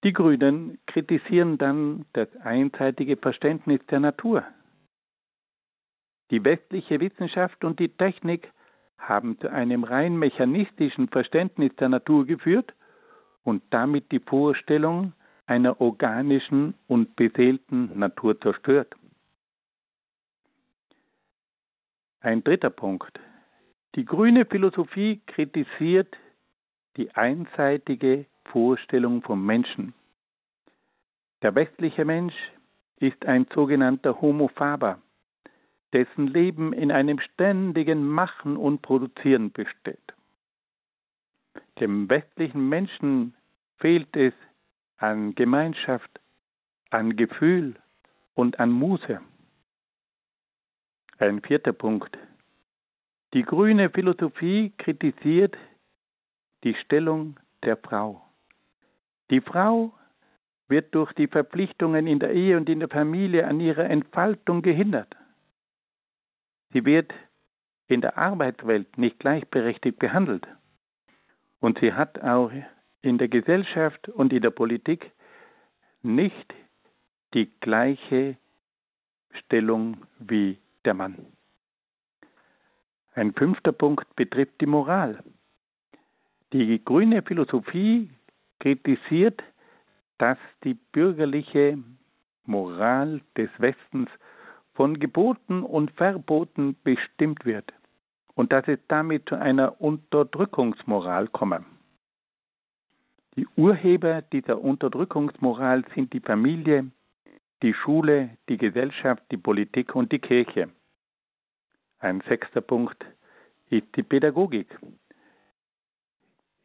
Die 0.02 0.12
Grünen 0.12 0.78
kritisieren 0.86 1.58
dann 1.58 2.06
das 2.14 2.28
einseitige 2.42 3.16
Verständnis 3.16 3.80
der 3.90 4.00
Natur. 4.00 4.44
Die 6.30 6.42
westliche 6.42 7.00
Wissenschaft 7.00 7.64
und 7.64 7.78
die 7.80 7.88
Technik 7.88 8.50
haben 8.98 9.38
zu 9.40 9.50
einem 9.50 9.84
rein 9.84 10.16
mechanistischen 10.16 11.08
Verständnis 11.08 11.74
der 11.76 11.88
Natur 11.88 12.24
geführt 12.26 12.72
und 13.42 13.62
damit 13.70 14.10
die 14.12 14.20
Vorstellung 14.20 15.12
einer 15.46 15.80
organischen 15.80 16.74
und 16.86 17.16
beseelten 17.16 17.98
Natur 17.98 18.40
zerstört. 18.40 18.94
Ein 22.20 22.44
dritter 22.44 22.70
Punkt. 22.70 23.18
Die 23.96 24.04
grüne 24.04 24.44
Philosophie 24.44 25.20
kritisiert 25.26 26.16
die 26.96 27.10
einseitige 27.14 28.26
Vorstellung 28.52 29.22
vom 29.22 29.44
Menschen. 29.44 29.94
Der 31.42 31.54
westliche 31.54 32.04
Mensch 32.04 32.34
ist 32.98 33.24
ein 33.24 33.46
sogenannter 33.54 34.20
Homo 34.20 34.48
faber, 34.48 35.00
dessen 35.92 36.26
Leben 36.26 36.72
in 36.72 36.92
einem 36.92 37.18
ständigen 37.20 38.06
Machen 38.06 38.56
und 38.56 38.82
Produzieren 38.82 39.52
besteht. 39.52 40.14
Dem 41.80 42.10
westlichen 42.10 42.68
Menschen 42.68 43.34
fehlt 43.78 44.14
es 44.16 44.34
an 44.98 45.34
Gemeinschaft, 45.34 46.20
an 46.90 47.16
Gefühl 47.16 47.76
und 48.34 48.60
an 48.60 48.70
Muße. 48.70 49.20
Ein 51.18 51.40
vierter 51.40 51.72
Punkt. 51.72 52.18
Die 53.32 53.42
grüne 53.42 53.90
Philosophie 53.90 54.72
kritisiert 54.76 55.56
die 56.64 56.74
Stellung 56.74 57.38
der 57.62 57.76
Frau. 57.76 58.29
Die 59.30 59.40
Frau 59.40 59.92
wird 60.68 60.94
durch 60.94 61.12
die 61.14 61.28
Verpflichtungen 61.28 62.06
in 62.06 62.18
der 62.18 62.32
Ehe 62.32 62.56
und 62.56 62.68
in 62.68 62.80
der 62.80 62.88
Familie 62.88 63.46
an 63.46 63.60
ihrer 63.60 63.88
Entfaltung 63.88 64.62
gehindert. 64.62 65.16
Sie 66.72 66.84
wird 66.84 67.12
in 67.88 68.00
der 68.00 68.16
Arbeitswelt 68.18 68.98
nicht 68.98 69.18
gleichberechtigt 69.18 69.98
behandelt. 69.98 70.46
Und 71.58 71.78
sie 71.80 71.92
hat 71.92 72.22
auch 72.22 72.50
in 73.02 73.18
der 73.18 73.28
Gesellschaft 73.28 74.08
und 74.08 74.32
in 74.32 74.42
der 74.42 74.50
Politik 74.50 75.10
nicht 76.02 76.54
die 77.34 77.50
gleiche 77.60 78.36
Stellung 79.32 80.06
wie 80.18 80.58
der 80.84 80.94
Mann. 80.94 81.26
Ein 83.14 83.34
fünfter 83.34 83.72
Punkt 83.72 84.14
betrifft 84.16 84.60
die 84.60 84.66
Moral. 84.66 85.22
Die 86.52 86.82
grüne 86.84 87.22
Philosophie 87.22 88.10
kritisiert, 88.60 89.42
dass 90.18 90.38
die 90.64 90.74
bürgerliche 90.74 91.78
Moral 92.44 93.20
des 93.36 93.50
Westens 93.58 94.08
von 94.74 94.98
Geboten 94.98 95.62
und 95.62 95.90
Verboten 95.92 96.76
bestimmt 96.84 97.44
wird 97.44 97.72
und 98.34 98.52
dass 98.52 98.66
es 98.68 98.78
damit 98.88 99.28
zu 99.28 99.34
einer 99.34 99.80
Unterdrückungsmoral 99.80 101.28
komme. 101.28 101.64
Die 103.36 103.46
Urheber 103.56 104.22
dieser 104.22 104.60
Unterdrückungsmoral 104.60 105.84
sind 105.94 106.12
die 106.12 106.20
Familie, 106.20 106.90
die 107.62 107.74
Schule, 107.74 108.30
die 108.48 108.56
Gesellschaft, 108.56 109.22
die 109.30 109.36
Politik 109.36 109.94
und 109.94 110.10
die 110.12 110.18
Kirche. 110.18 110.70
Ein 111.98 112.22
sechster 112.28 112.60
Punkt 112.60 113.04
ist 113.68 113.86
die 113.96 114.02
Pädagogik. 114.02 114.78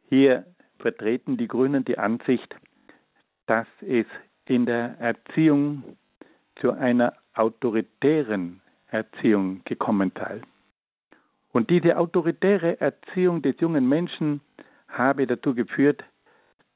Hier 0.10 0.45
vertreten 0.79 1.38
die 1.38 1.47
Grünen 1.47 1.85
die 1.85 1.97
Ansicht, 1.97 2.55
dass 3.47 3.67
es 3.81 4.05
in 4.45 4.65
der 4.65 4.99
Erziehung 4.99 5.97
zu 6.55 6.71
einer 6.71 7.13
autoritären 7.33 8.61
Erziehung 8.88 9.61
gekommen 9.65 10.11
sei. 10.15 10.41
Und 11.51 11.69
diese 11.69 11.97
autoritäre 11.97 12.79
Erziehung 12.79 13.41
des 13.41 13.59
jungen 13.59 13.88
Menschen 13.88 14.41
habe 14.88 15.27
dazu 15.27 15.53
geführt, 15.53 16.03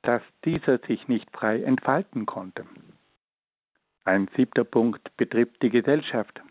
dass 0.01 0.21
dieser 0.45 0.79
sich 0.79 1.07
nicht 1.07 1.29
frei 1.31 1.61
entfalten 1.63 2.25
konnte. 2.25 2.65
Ein 4.05 4.29
siebter 4.35 4.63
Punkt 4.63 5.15
betrifft 5.17 5.61
die 5.61 5.69
Gesellschaft. 5.69 6.41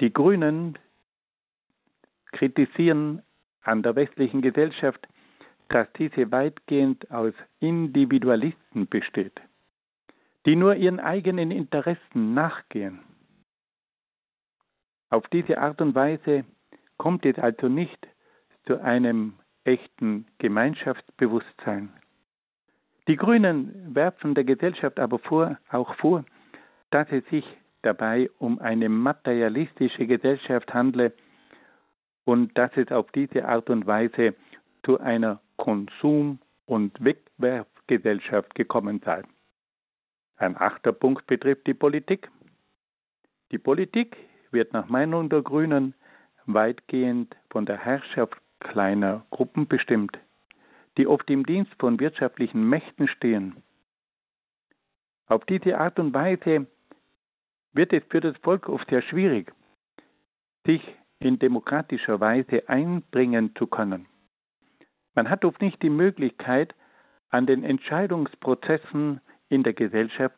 Die 0.00 0.12
Grünen 0.12 0.78
kritisieren 2.32 3.22
an 3.62 3.82
der 3.82 3.94
westlichen 3.94 4.42
Gesellschaft, 4.42 5.06
dass 5.72 5.92
diese 5.94 6.30
weitgehend 6.30 7.10
aus 7.10 7.32
Individualisten 7.60 8.86
besteht, 8.86 9.40
die 10.46 10.54
nur 10.54 10.76
ihren 10.76 11.00
eigenen 11.00 11.50
Interessen 11.50 12.34
nachgehen. 12.34 13.00
Auf 15.10 15.26
diese 15.28 15.58
Art 15.58 15.80
und 15.80 15.94
Weise 15.94 16.44
kommt 16.98 17.26
es 17.26 17.38
also 17.38 17.68
nicht 17.68 18.06
zu 18.66 18.80
einem 18.80 19.34
echten 19.64 20.26
Gemeinschaftsbewusstsein. 20.38 21.92
Die 23.08 23.16
Grünen 23.16 23.94
werfen 23.94 24.34
der 24.34 24.44
Gesellschaft 24.44 24.98
aber 25.00 25.18
vor, 25.18 25.58
auch 25.70 25.94
vor, 25.96 26.24
dass 26.90 27.10
es 27.10 27.24
sich 27.26 27.44
dabei 27.82 28.30
um 28.38 28.58
eine 28.60 28.88
materialistische 28.88 30.06
Gesellschaft 30.06 30.72
handle 30.72 31.12
und 32.24 32.56
dass 32.56 32.70
es 32.76 32.92
auf 32.92 33.10
diese 33.12 33.46
Art 33.46 33.70
und 33.70 33.86
Weise 33.86 34.34
zu 34.84 35.00
einer 35.00 35.40
Konsum- 35.62 36.40
und 36.66 37.04
Wegwerfgesellschaft 37.04 38.52
gekommen 38.56 39.00
sei. 39.04 39.22
Ein 40.36 40.56
achter 40.56 40.90
Punkt 40.90 41.28
betrifft 41.28 41.68
die 41.68 41.74
Politik. 41.74 42.32
Die 43.52 43.58
Politik 43.58 44.16
wird 44.50 44.72
nach 44.72 44.88
Meinung 44.88 45.28
der 45.28 45.42
Grünen 45.42 45.94
weitgehend 46.46 47.36
von 47.50 47.64
der 47.64 47.78
Herrschaft 47.78 48.36
kleiner 48.58 49.24
Gruppen 49.30 49.68
bestimmt, 49.68 50.18
die 50.98 51.06
oft 51.06 51.30
im 51.30 51.46
Dienst 51.46 51.72
von 51.78 52.00
wirtschaftlichen 52.00 52.68
Mächten 52.68 53.06
stehen. 53.06 53.62
Auf 55.28 55.44
diese 55.44 55.78
Art 55.78 55.96
und 56.00 56.12
Weise 56.12 56.66
wird 57.72 57.92
es 57.92 58.02
für 58.10 58.20
das 58.20 58.36
Volk 58.38 58.68
oft 58.68 58.90
sehr 58.90 59.02
schwierig, 59.02 59.52
sich 60.66 60.82
in 61.20 61.38
demokratischer 61.38 62.18
Weise 62.18 62.68
einbringen 62.68 63.54
zu 63.54 63.68
können. 63.68 64.08
Man 65.14 65.28
hat 65.28 65.44
oft 65.44 65.60
nicht 65.60 65.82
die 65.82 65.90
Möglichkeit, 65.90 66.74
an 67.28 67.46
den 67.46 67.64
Entscheidungsprozessen 67.64 69.20
in 69.48 69.62
der 69.62 69.72
Gesellschaft 69.72 70.36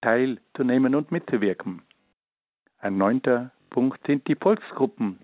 teilzunehmen 0.00 0.94
und 0.94 1.10
mitzuwirken. 1.10 1.82
Ein 2.78 2.96
neunter 2.96 3.50
Punkt 3.70 4.06
sind 4.06 4.26
die 4.28 4.36
Volksgruppen. 4.36 5.18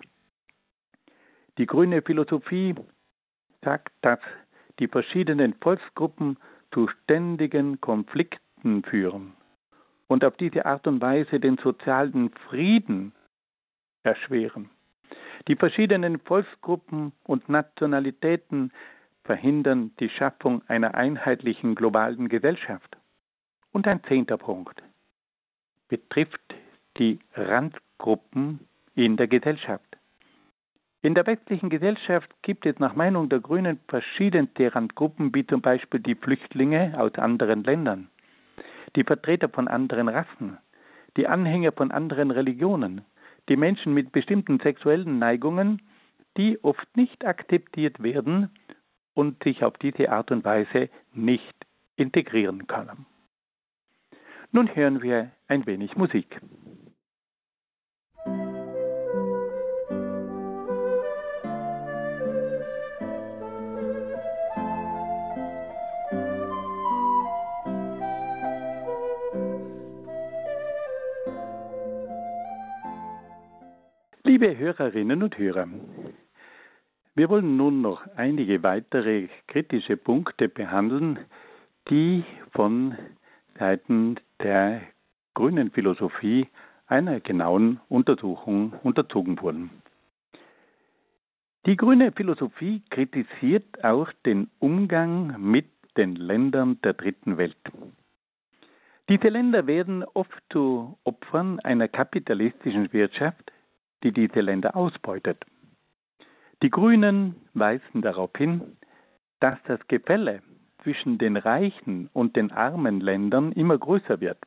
Die 1.59 1.67
grüne 1.67 2.03
Philosophie 2.03 2.75
sagt, 3.63 3.93
dass 4.03 4.19
die 4.79 4.89
verschiedenen 4.89 5.55
Volksgruppen 5.55 6.37
zu 6.73 6.89
ständigen 6.89 7.81
Konflikten 7.81 8.83
führen 8.83 9.35
und 10.09 10.25
auf 10.25 10.37
diese 10.37 10.67
Art 10.67 10.87
und 10.87 11.01
Weise 11.01 11.39
den 11.39 11.57
sozialen 11.59 12.31
Frieden 12.49 13.13
erschweren. 14.03 14.71
Die 15.49 15.57
verschiedenen 15.57 16.19
Volksgruppen 16.21 17.13
und 17.25 17.49
Nationalitäten 17.49 18.73
verhindern 19.25 19.93
die 20.01 20.09
Schaffung 20.09 20.63
einer 20.69 20.95
einheitlichen 20.95 21.75
globalen 21.75 22.29
Gesellschaft. 22.29 22.97
Und 23.73 23.87
ein 23.87 24.03
zehnter 24.05 24.39
Punkt 24.39 24.83
betrifft 25.89 26.55
die 26.99 27.19
Randgruppen 27.35 28.61
in 28.95 29.17
der 29.17 29.27
Gesellschaft. 29.27 29.85
In 31.03 31.15
der 31.15 31.27
westlichen 31.27 31.69
Gesellschaft 31.69 32.31
gibt 32.43 32.65
es 32.65 32.79
nach 32.79 32.95
Meinung 32.95 33.29
der 33.29 33.41
Grünen 33.41 33.79
verschiedene 33.89 34.49
Randgruppen, 34.59 35.35
wie 35.35 35.47
zum 35.47 35.61
Beispiel 35.61 36.01
die 36.01 36.15
Flüchtlinge 36.15 36.95
aus 36.99 37.15
anderen 37.17 37.63
Ländern, 37.63 38.09
die 38.97 39.05
Vertreter 39.05 39.51
von 39.51 39.69
anderen 39.69 40.09
Rassen, 40.09 40.57
die 41.19 41.27
Anhänger 41.27 41.73
von 41.73 41.91
anderen 41.91 42.31
Religionen, 42.31 43.05
die 43.49 43.57
Menschen 43.57 43.95
mit 43.95 44.13
bestimmten 44.13 44.59
sexuellen 44.61 45.19
Neigungen, 45.19 45.83
die 46.37 46.63
oft 46.63 46.97
nicht 46.97 47.25
akzeptiert 47.25 48.03
werden 48.03 48.51
und 49.15 49.43
sich 49.45 49.63
auf 49.63 49.77
diese 49.79 50.11
Art 50.11 50.31
und 50.31 50.45
Weise 50.45 50.89
nicht 51.13 51.55
integrieren 51.97 52.67
können. 52.67 53.07
Nun 54.51 54.75
hören 54.75 55.03
wir 55.03 55.31
ein 55.49 55.67
wenig 55.67 55.97
Musik. 55.97 56.41
Liebe 74.37 74.59
Hörerinnen 74.59 75.23
und 75.23 75.39
Hörer, 75.39 75.69
wir 77.15 77.29
wollen 77.29 77.57
nun 77.57 77.83
noch 77.83 78.05
einige 78.17 78.65
weitere 78.65 79.29
kritische 79.47 79.97
Punkte 79.97 80.49
behandeln, 80.49 81.21
die 81.89 82.25
von 82.51 82.99
Seiten 83.57 84.17
der 84.43 84.81
grünen 85.35 85.71
Philosophie 85.71 86.49
einer 86.89 87.21
genauen 87.21 87.79
Untersuchung 87.89 88.73
unterzogen 88.83 89.41
wurden. 89.41 89.71
Die 91.67 91.77
grüne 91.77 92.11
Philosophie 92.11 92.83
kritisiert 92.91 93.85
auch 93.85 94.11
den 94.27 94.51
Umgang 94.59 95.37
mit 95.39 95.67
den 95.97 96.17
Ländern 96.17 96.81
der 96.83 96.95
dritten 96.95 97.39
Welt. 97.39 97.57
Diese 99.09 99.29
Länder 99.29 99.69
werden 99.69 100.03
oft 100.03 100.43
zu 100.51 100.99
Opfern 101.05 101.61
einer 101.61 101.87
kapitalistischen 101.87 102.93
Wirtschaft, 102.93 103.53
die 104.05 104.13
diese 104.13 104.41
Länder 104.41 104.77
ausbeutet. 104.77 105.45
Die 106.63 106.71
Grünen 106.71 107.35
weisen 107.55 108.03
darauf 108.03 108.31
hin, 108.37 108.77
dass 109.41 109.59
das 109.67 109.81
Gefälle 109.89 110.43
zwischen 110.83 111.19
den 111.19 111.37
reichen 111.37 112.09
und 112.13 112.37
den 112.37 112.53
armen 112.53 113.01
Ländern 113.01 113.53
immer 113.53 113.79
größer 113.79 114.21
wird. 114.21 114.39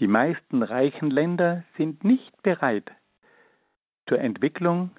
Die 0.00 0.08
meisten 0.08 0.62
reichen 0.62 1.10
Länder 1.10 1.64
sind 1.76 2.04
nicht 2.04 2.42
bereit, 2.42 2.90
zur 4.08 4.18
Entwicklung 4.18 4.90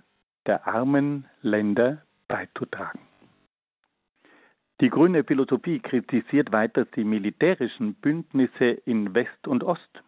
der 0.45 0.67
armen 0.67 1.25
Länder 1.41 2.03
beizutragen. 2.27 3.01
Die 4.79 4.89
grüne 4.89 5.23
Philosophie 5.23 5.79
kritisiert 5.79 6.51
weiter 6.51 6.85
die 6.85 7.03
militärischen 7.03 7.95
Bündnisse 7.95 8.65
in 8.85 9.13
West 9.15 9.47
und 9.47 9.63
Ost. 9.63 10.03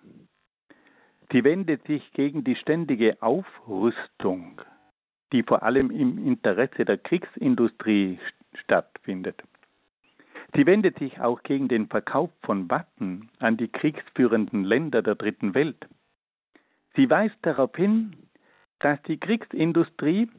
Sie 1.32 1.44
wendet 1.44 1.86
sich 1.86 2.12
gegen 2.14 2.44
die 2.44 2.56
ständige 2.56 3.22
Aufrüstung, 3.22 4.62
die 5.32 5.44
vor 5.44 5.62
allem 5.62 5.92
im 5.92 6.26
Interesse 6.26 6.86
der 6.86 6.98
Kriegsindustrie 6.98 8.20
stattfindet. 8.56 9.44
Sie 10.56 10.66
wendet 10.66 10.98
sich 10.98 11.20
auch 11.20 11.44
gegen 11.44 11.68
den 11.68 11.88
Verkauf 11.88 12.32
von 12.42 12.70
Waffen 12.72 13.30
an 13.38 13.58
die 13.58 13.68
kriegsführenden 13.68 14.64
Länder 14.64 15.04
der 15.04 15.14
dritten 15.14 15.54
Welt. 15.54 15.88
Sie 16.96 17.08
weist 17.08 17.38
darauf 17.44 17.76
hin, 17.76 18.16
dass 18.80 19.00
die 19.04 19.18
Kriegsindustrie 19.18 20.32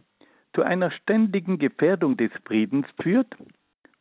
zu 0.54 0.62
einer 0.62 0.90
ständigen 0.90 1.58
Gefährdung 1.58 2.16
des 2.16 2.32
Friedens 2.44 2.86
führt 3.00 3.36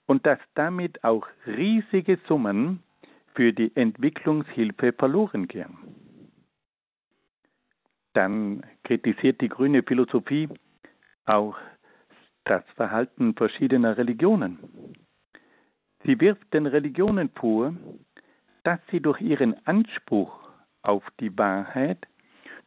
und 0.08 0.26
dass 0.26 0.40
damit 0.56 1.04
auch 1.04 1.28
riesige 1.46 2.18
Summen 2.28 2.82
für 3.36 3.54
die 3.54 3.76
Entwicklungshilfe 3.76 4.94
verloren 4.94 5.48
gehen. 5.48 5.78
Dann 8.14 8.66
kritisiert 8.84 9.42
die 9.42 9.50
grüne 9.50 9.84
Philosophie 9.84 10.50
auch 11.26 11.56
das 12.46 12.64
Verhalten 12.76 13.36
verschiedener 13.36 13.98
Religionen. 13.98 14.58
Sie 16.04 16.20
wirft 16.20 16.54
den 16.54 16.66
Religionen 16.66 17.30
vor, 17.30 17.74
dass 18.64 18.80
sie 18.90 19.00
durch 19.00 19.22
ihren 19.22 19.56
Anspruch 19.68 20.50
auf 20.82 21.04
die 21.20 21.38
Wahrheit 21.38 22.08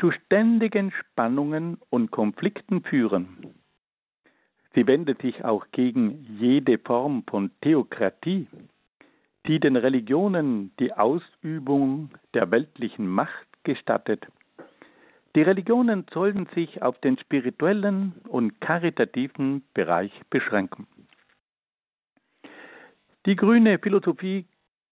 zu 0.01 0.11
ständigen 0.13 0.93
Spannungen 0.93 1.79
und 1.91 2.11
Konflikten 2.11 2.83
führen. 2.83 3.55
Sie 4.75 4.87
wendet 4.87 5.21
sich 5.23 5.45
auch 5.45 5.67
gegen 5.73 6.25
jede 6.39 6.79
Form 6.79 7.25
von 7.29 7.51
Theokratie, 7.61 8.47
die 9.47 9.61
den 9.61 9.77
Religionen 9.77 10.73
die 10.79 10.93
Ausübung 10.93 12.11
der 12.33 12.51
weltlichen 12.51 13.07
Macht 13.07 13.49
gestattet 13.65 14.27
die 15.35 15.42
Religionen 15.42 16.05
sollten 16.12 16.47
sich 16.55 16.83
auf 16.83 16.99
den 17.01 17.18
spirituellen 17.18 18.12
und 18.29 18.61
karitativen 18.61 19.62
Bereich 19.73 20.12
beschränken. 20.29 20.87
Die 23.25 23.37
grüne 23.37 23.79
Philosophie 23.79 24.47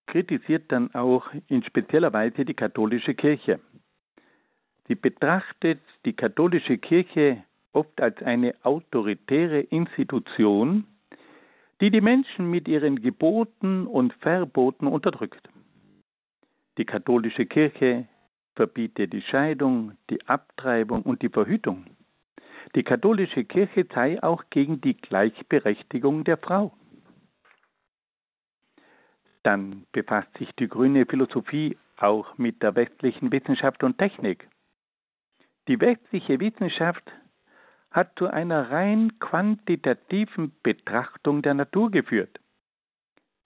kritisiert 0.07 0.72
dann 0.72 0.94
auch 0.94 1.26
in 1.48 1.62
spezieller 1.64 2.12
Weise 2.12 2.44
die 2.44 2.55
katholische 2.55 3.14
Kirche. 3.14 3.61
Sie 4.88 4.94
betrachtet 4.94 5.81
die 6.05 6.14
katholische 6.14 6.79
Kirche 6.79 7.44
oft 7.72 8.00
als 8.00 8.20
eine 8.22 8.55
autoritäre 8.62 9.61
Institution, 9.61 10.87
die 11.81 11.90
die 11.90 12.00
Menschen 12.00 12.50
mit 12.50 12.66
ihren 12.66 13.00
Geboten 13.00 13.87
und 13.87 14.12
Verboten 14.14 14.87
unterdrückt. 14.87 15.48
Die 16.79 16.85
katholische 16.85 17.46
Kirche 17.46 18.09
verbietet 18.61 19.14
die 19.14 19.23
Scheidung, 19.23 19.96
die 20.11 20.20
Abtreibung 20.29 21.01
und 21.01 21.23
die 21.23 21.31
Verhütung. 21.31 21.87
Die 22.75 22.83
katholische 22.83 23.42
Kirche 23.46 23.87
sei 23.94 24.23
auch 24.23 24.44
gegen 24.51 24.83
die 24.83 24.99
Gleichberechtigung 24.99 26.25
der 26.25 26.37
Frau. 26.37 26.70
Dann 29.44 29.87
befasst 29.92 30.37
sich 30.37 30.51
die 30.59 30.68
grüne 30.68 31.07
Philosophie 31.07 31.79
auch 31.96 32.37
mit 32.37 32.62
der 32.62 32.75
westlichen 32.75 33.33
Wissenschaft 33.33 33.83
und 33.83 33.96
Technik. 33.96 34.46
Die 35.66 35.81
westliche 35.81 36.38
Wissenschaft 36.38 37.11
hat 37.90 38.11
zu 38.18 38.27
einer 38.27 38.70
rein 38.70 39.18
quantitativen 39.20 40.53
Betrachtung 40.62 41.40
der 41.40 41.55
Natur 41.55 41.90
geführt. 41.90 42.38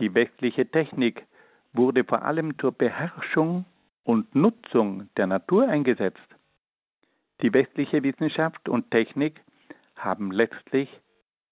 Die 0.00 0.12
westliche 0.12 0.68
Technik 0.68 1.24
wurde 1.72 2.02
vor 2.02 2.22
allem 2.22 2.58
zur 2.58 2.72
Beherrschung 2.72 3.64
und 4.04 4.34
Nutzung 4.34 5.08
der 5.16 5.26
Natur 5.26 5.68
eingesetzt. 5.68 6.20
Die 7.42 7.52
westliche 7.52 8.02
Wissenschaft 8.02 8.68
und 8.68 8.90
Technik 8.90 9.40
haben 9.96 10.30
letztlich 10.30 10.88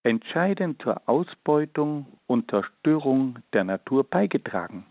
entscheidend 0.05 0.81
zur 0.83 1.09
Ausbeutung 1.09 2.07
und 2.27 2.51
Zerstörung 2.51 3.39
der 3.53 3.65
Natur 3.65 4.05
beigetragen. 4.05 4.87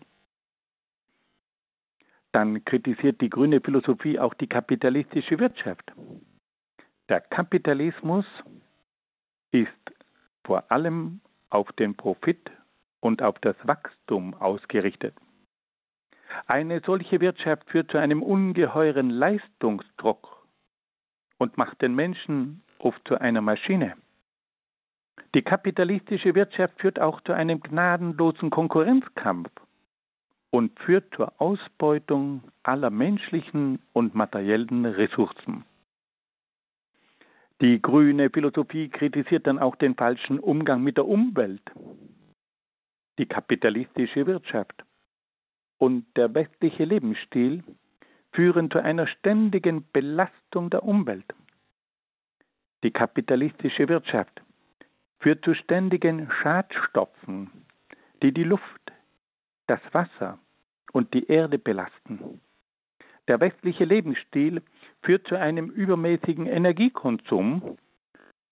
Dann 2.32 2.64
kritisiert 2.64 3.20
die 3.20 3.28
grüne 3.28 3.60
Philosophie 3.60 4.18
auch 4.18 4.34
die 4.34 4.46
kapitalistische 4.46 5.38
Wirtschaft. 5.38 5.92
Der 7.08 7.20
Kapitalismus 7.20 8.24
ist 9.50 9.68
vor 10.44 10.70
allem 10.70 11.20
auf 11.50 11.70
den 11.72 11.94
Profit 11.94 12.50
und 13.00 13.20
auf 13.20 13.38
das 13.40 13.56
Wachstum 13.64 14.34
ausgerichtet. 14.34 15.14
Eine 16.46 16.80
solche 16.84 17.20
Wirtschaft 17.20 17.68
führt 17.70 17.90
zu 17.90 17.98
einem 17.98 18.22
ungeheuren 18.22 19.10
Leistungsdruck 19.10 20.46
und 21.38 21.56
macht 21.56 21.82
den 21.82 21.94
Menschen 21.94 22.62
oft 22.78 23.00
zu 23.06 23.20
einer 23.20 23.40
Maschine. 23.40 23.94
Die 25.34 25.42
kapitalistische 25.42 26.34
Wirtschaft 26.34 26.80
führt 26.80 27.00
auch 27.00 27.20
zu 27.22 27.32
einem 27.32 27.60
gnadenlosen 27.60 28.50
Konkurrenzkampf 28.50 29.50
und 30.50 30.78
führt 30.80 31.14
zur 31.14 31.32
Ausbeutung 31.40 32.42
aller 32.62 32.90
menschlichen 32.90 33.80
und 33.92 34.14
materiellen 34.14 34.84
Ressourcen. 34.84 35.64
Die 37.62 37.80
grüne 37.80 38.28
Philosophie 38.28 38.88
kritisiert 38.88 39.46
dann 39.46 39.58
auch 39.58 39.76
den 39.76 39.94
falschen 39.94 40.38
Umgang 40.38 40.82
mit 40.82 40.96
der 40.96 41.06
Umwelt. 41.06 41.62
Die 43.18 43.26
kapitalistische 43.26 44.26
Wirtschaft 44.26 44.84
und 45.82 46.06
der 46.16 46.32
westliche 46.32 46.84
Lebensstil 46.84 47.64
führen 48.30 48.70
zu 48.70 48.78
einer 48.78 49.08
ständigen 49.08 49.84
Belastung 49.92 50.70
der 50.70 50.84
Umwelt. 50.84 51.34
Die 52.84 52.92
kapitalistische 52.92 53.88
Wirtschaft 53.88 54.42
führt 55.18 55.44
zu 55.44 55.54
ständigen 55.54 56.30
Schadstoffen, 56.40 57.50
die 58.22 58.30
die 58.30 58.44
Luft, 58.44 58.92
das 59.66 59.80
Wasser 59.90 60.38
und 60.92 61.12
die 61.14 61.26
Erde 61.26 61.58
belasten. 61.58 62.40
Der 63.26 63.40
westliche 63.40 63.84
Lebensstil 63.84 64.62
führt 65.02 65.26
zu 65.26 65.34
einem 65.34 65.68
übermäßigen 65.68 66.46
Energiekonsum 66.46 67.76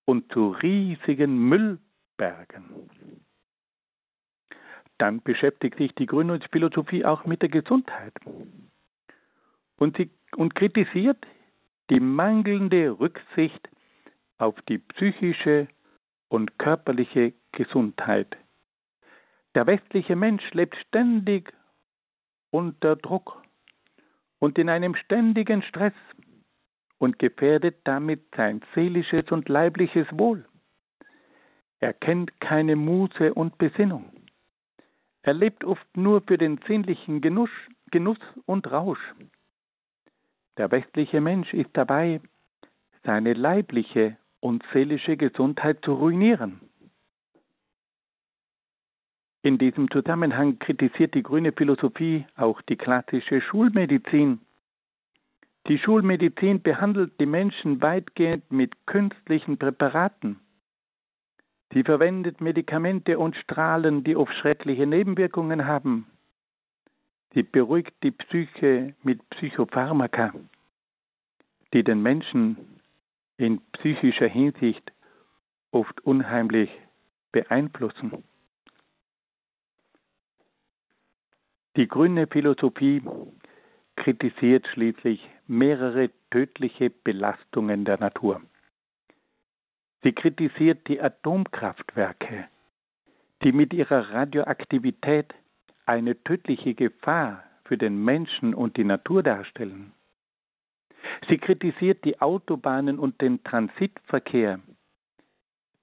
und 0.04 0.32
zu 0.32 0.48
riesigen 0.48 1.38
Müllbergen. 1.48 2.90
Dann 5.00 5.22
beschäftigt 5.22 5.78
sich 5.78 5.94
die 5.94 6.04
Gründungsphilosophie 6.04 7.06
auch 7.06 7.24
mit 7.24 7.40
der 7.40 7.48
Gesundheit 7.48 8.12
und, 9.78 9.96
sie, 9.96 10.10
und 10.36 10.54
kritisiert 10.54 11.26
die 11.88 12.00
mangelnde 12.00 13.00
Rücksicht 13.00 13.66
auf 14.36 14.60
die 14.68 14.76
psychische 14.76 15.68
und 16.28 16.58
körperliche 16.58 17.32
Gesundheit. 17.52 18.36
Der 19.54 19.66
westliche 19.66 20.16
Mensch 20.16 20.44
lebt 20.52 20.76
ständig 20.76 21.50
unter 22.50 22.94
Druck 22.96 23.42
und 24.38 24.58
in 24.58 24.68
einem 24.68 24.94
ständigen 24.94 25.62
Stress 25.62 25.94
und 26.98 27.18
gefährdet 27.18 27.78
damit 27.84 28.26
sein 28.36 28.60
seelisches 28.74 29.32
und 29.32 29.48
leibliches 29.48 30.06
Wohl. 30.10 30.44
Er 31.78 31.94
kennt 31.94 32.38
keine 32.42 32.76
Muße 32.76 33.32
und 33.32 33.56
Besinnung. 33.56 34.19
Er 35.22 35.35
lebt 35.35 35.64
oft 35.64 35.96
nur 35.96 36.22
für 36.22 36.38
den 36.38 36.59
sinnlichen 36.66 37.20
Genuss, 37.20 37.50
Genuss 37.90 38.18
und 38.46 38.70
Rausch. 38.70 39.00
Der 40.56 40.70
westliche 40.70 41.20
Mensch 41.20 41.52
ist 41.52 41.70
dabei, 41.74 42.20
seine 43.04 43.35
leibliche 43.35 44.16
und 44.40 44.64
seelische 44.72 45.16
Gesundheit 45.16 45.78
zu 45.85 45.94
ruinieren. 45.94 46.61
In 49.42 49.56
diesem 49.56 49.90
Zusammenhang 49.90 50.59
kritisiert 50.59 51.14
die 51.14 51.22
grüne 51.22 51.52
Philosophie 51.52 52.26
auch 52.37 52.61
die 52.62 52.76
klassische 52.76 53.40
Schulmedizin. 53.40 54.40
Die 55.66 55.78
Schulmedizin 55.78 56.61
behandelt 56.61 57.18
die 57.20 57.26
Menschen 57.26 57.80
weitgehend 57.80 58.50
mit 58.50 58.87
künstlichen 58.87 59.56
Präparaten. 59.56 60.40
Sie 61.72 61.85
verwendet 61.85 62.40
Medikamente 62.40 63.18
und 63.18 63.37
Strahlen, 63.37 64.02
die 64.02 64.16
oft 64.16 64.35
schreckliche 64.35 64.87
Nebenwirkungen 64.87 65.66
haben. 65.66 66.06
Sie 67.33 67.44
beruhigt 67.44 67.94
die 68.02 68.11
Psyche 68.11 68.94
mit 69.04 69.28
Psychopharmaka, 69.30 70.35
die 71.72 71.85
den 71.85 72.02
Menschen 72.02 72.56
in 73.37 73.61
psychischer 73.72 74.26
Hinsicht 74.26 74.92
oft 75.70 76.00
unheimlich 76.00 76.70
beeinflussen. 77.30 78.24
Die 81.76 81.87
grüne 81.87 82.26
Philosophie 82.26 83.00
kritisiert 83.94 84.66
schließlich 84.72 85.20
mehrere 85.46 86.11
tödliche 86.30 86.90
Belastungen 86.90 87.85
der 87.85 88.00
Natur. 88.00 88.42
Sie 90.02 90.12
kritisiert 90.12 90.88
die 90.88 91.00
Atomkraftwerke, 91.00 92.48
die 93.42 93.52
mit 93.52 93.72
ihrer 93.72 94.10
Radioaktivität 94.10 95.34
eine 95.84 96.22
tödliche 96.22 96.74
Gefahr 96.74 97.44
für 97.64 97.76
den 97.76 98.02
Menschen 98.02 98.54
und 98.54 98.76
die 98.76 98.84
Natur 98.84 99.22
darstellen. 99.22 99.92
Sie 101.28 101.38
kritisiert 101.38 102.04
die 102.04 102.20
Autobahnen 102.20 102.98
und 102.98 103.20
den 103.20 103.42
Transitverkehr, 103.44 104.60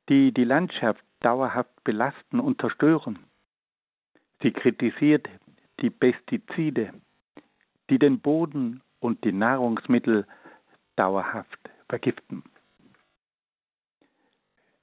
die 0.10 0.32
die 0.32 0.43
Landschaft 0.43 1.03
dauerhaft 1.19 1.84
belasten 1.84 2.39
und 2.39 2.60
zerstören. 2.60 3.19
Sie 4.41 4.51
kritisiert 4.51 5.27
die 5.80 5.89
Pestizide, 5.89 6.93
die 7.89 7.99
den 7.99 8.19
Boden 8.19 8.82
und 8.99 9.23
die 9.23 9.32
Nahrungsmittel 9.32 10.25
dauerhaft 10.95 11.60
vergiften. 11.88 12.43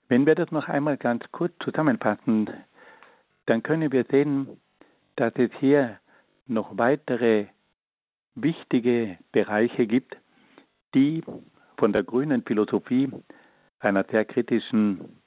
Wenn 0.08 0.26
wir 0.26 0.34
das 0.34 0.50
noch 0.50 0.68
einmal 0.68 0.96
ganz 0.96 1.24
kurz 1.32 1.52
zusammenfassen, 1.62 2.50
dann 3.46 3.62
können 3.62 3.90
wir 3.92 4.04
sehen, 4.04 4.60
dass 5.16 5.32
es 5.36 5.50
hier 5.60 5.98
noch 6.46 6.76
weitere 6.76 7.46
wichtige 8.34 9.18
Bereiche 9.32 9.86
gibt, 9.86 10.16
die 10.94 11.22
von 11.78 11.92
der 11.92 12.02
grünen 12.02 12.42
Philosophie 12.42 13.10
einer 13.80 14.04
sehr 14.04 14.24
kritischen 14.24 15.20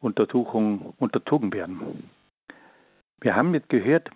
Untersuchung 0.00 0.94
unterzogen 0.98 1.52
werden. 1.52 2.10
Wir 3.20 3.36
haben 3.36 3.52
jetzt 3.54 3.68
gehört, 3.68 4.08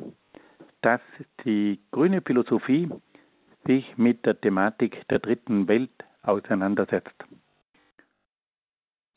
dass 0.81 1.01
die 1.45 1.81
grüne 1.91 2.23
Philosophie 2.23 2.89
sich 3.67 3.97
mit 3.97 4.25
der 4.25 4.41
Thematik 4.41 5.07
der 5.09 5.19
dritten 5.19 5.69
Welt 5.69 5.91
auseinandersetzt. 6.23 7.15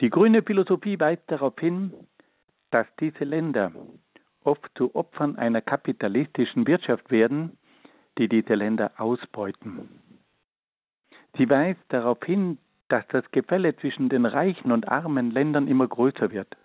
Die 0.00 0.10
grüne 0.10 0.42
Philosophie 0.42 0.98
weist 1.00 1.22
darauf 1.26 1.58
hin, 1.58 1.92
dass 2.70 2.86
diese 3.00 3.24
Länder 3.24 3.72
oft 4.44 4.70
zu 4.76 4.94
Opfern 4.94 5.36
einer 5.36 5.60
kapitalistischen 5.60 6.66
Wirtschaft 6.66 7.10
werden, 7.10 7.58
die 8.18 8.28
diese 8.28 8.54
Länder 8.54 8.92
ausbeuten. 8.98 9.88
Sie 11.36 11.48
weist 11.48 11.80
darauf 11.88 12.18
hin, 12.24 12.58
dass 12.88 13.06
das 13.08 13.28
Gefälle 13.32 13.76
zwischen 13.76 14.08
den 14.08 14.24
reichen 14.24 14.72
und 14.72 14.88
armen 14.88 15.30
Ländern 15.30 15.68
immer 15.68 15.86
größer 15.86 16.30
wird 16.30 16.56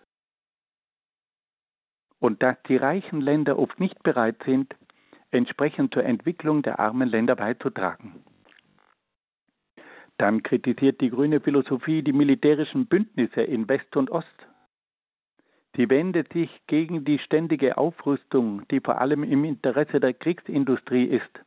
und 2.24 2.42
dass 2.42 2.56
die 2.70 2.78
reichen 2.78 3.20
Länder 3.20 3.60
oft 3.60 3.82
nicht 3.82 4.02
bereit 4.02 4.42
sind, 4.46 4.74
entsprechend 5.32 5.94
zur 5.94 6.06
Entwicklung 6.06 6.62
der 6.62 6.80
armen 6.80 7.10
Länder 7.10 7.36
beizutragen. 7.36 8.24
Dann 10.18 10.44
kritisiert 10.44 11.02
die 11.02 11.10
grüne 11.10 11.40
Philosophie 11.40 12.04
die 12.04 12.14
militärischen 12.14 12.86
Bündnisse 12.88 13.42
in 13.42 13.68
West 13.68 13.96
und 13.96 14.12
Ost. 14.12 14.28
Sie 15.76 15.90
wendet 15.90 16.32
sich 16.34 16.50
gegen 16.68 17.04
die 17.04 17.18
ständige 17.20 17.78
Aufrüstung, 17.78 18.68
die 18.70 18.80
vor 18.80 19.02
allem 19.02 19.24
im 19.24 19.44
Interesse 19.44 20.00
der 20.00 20.14
Kriegsindustrie 20.14 21.06
ist. 21.06 21.40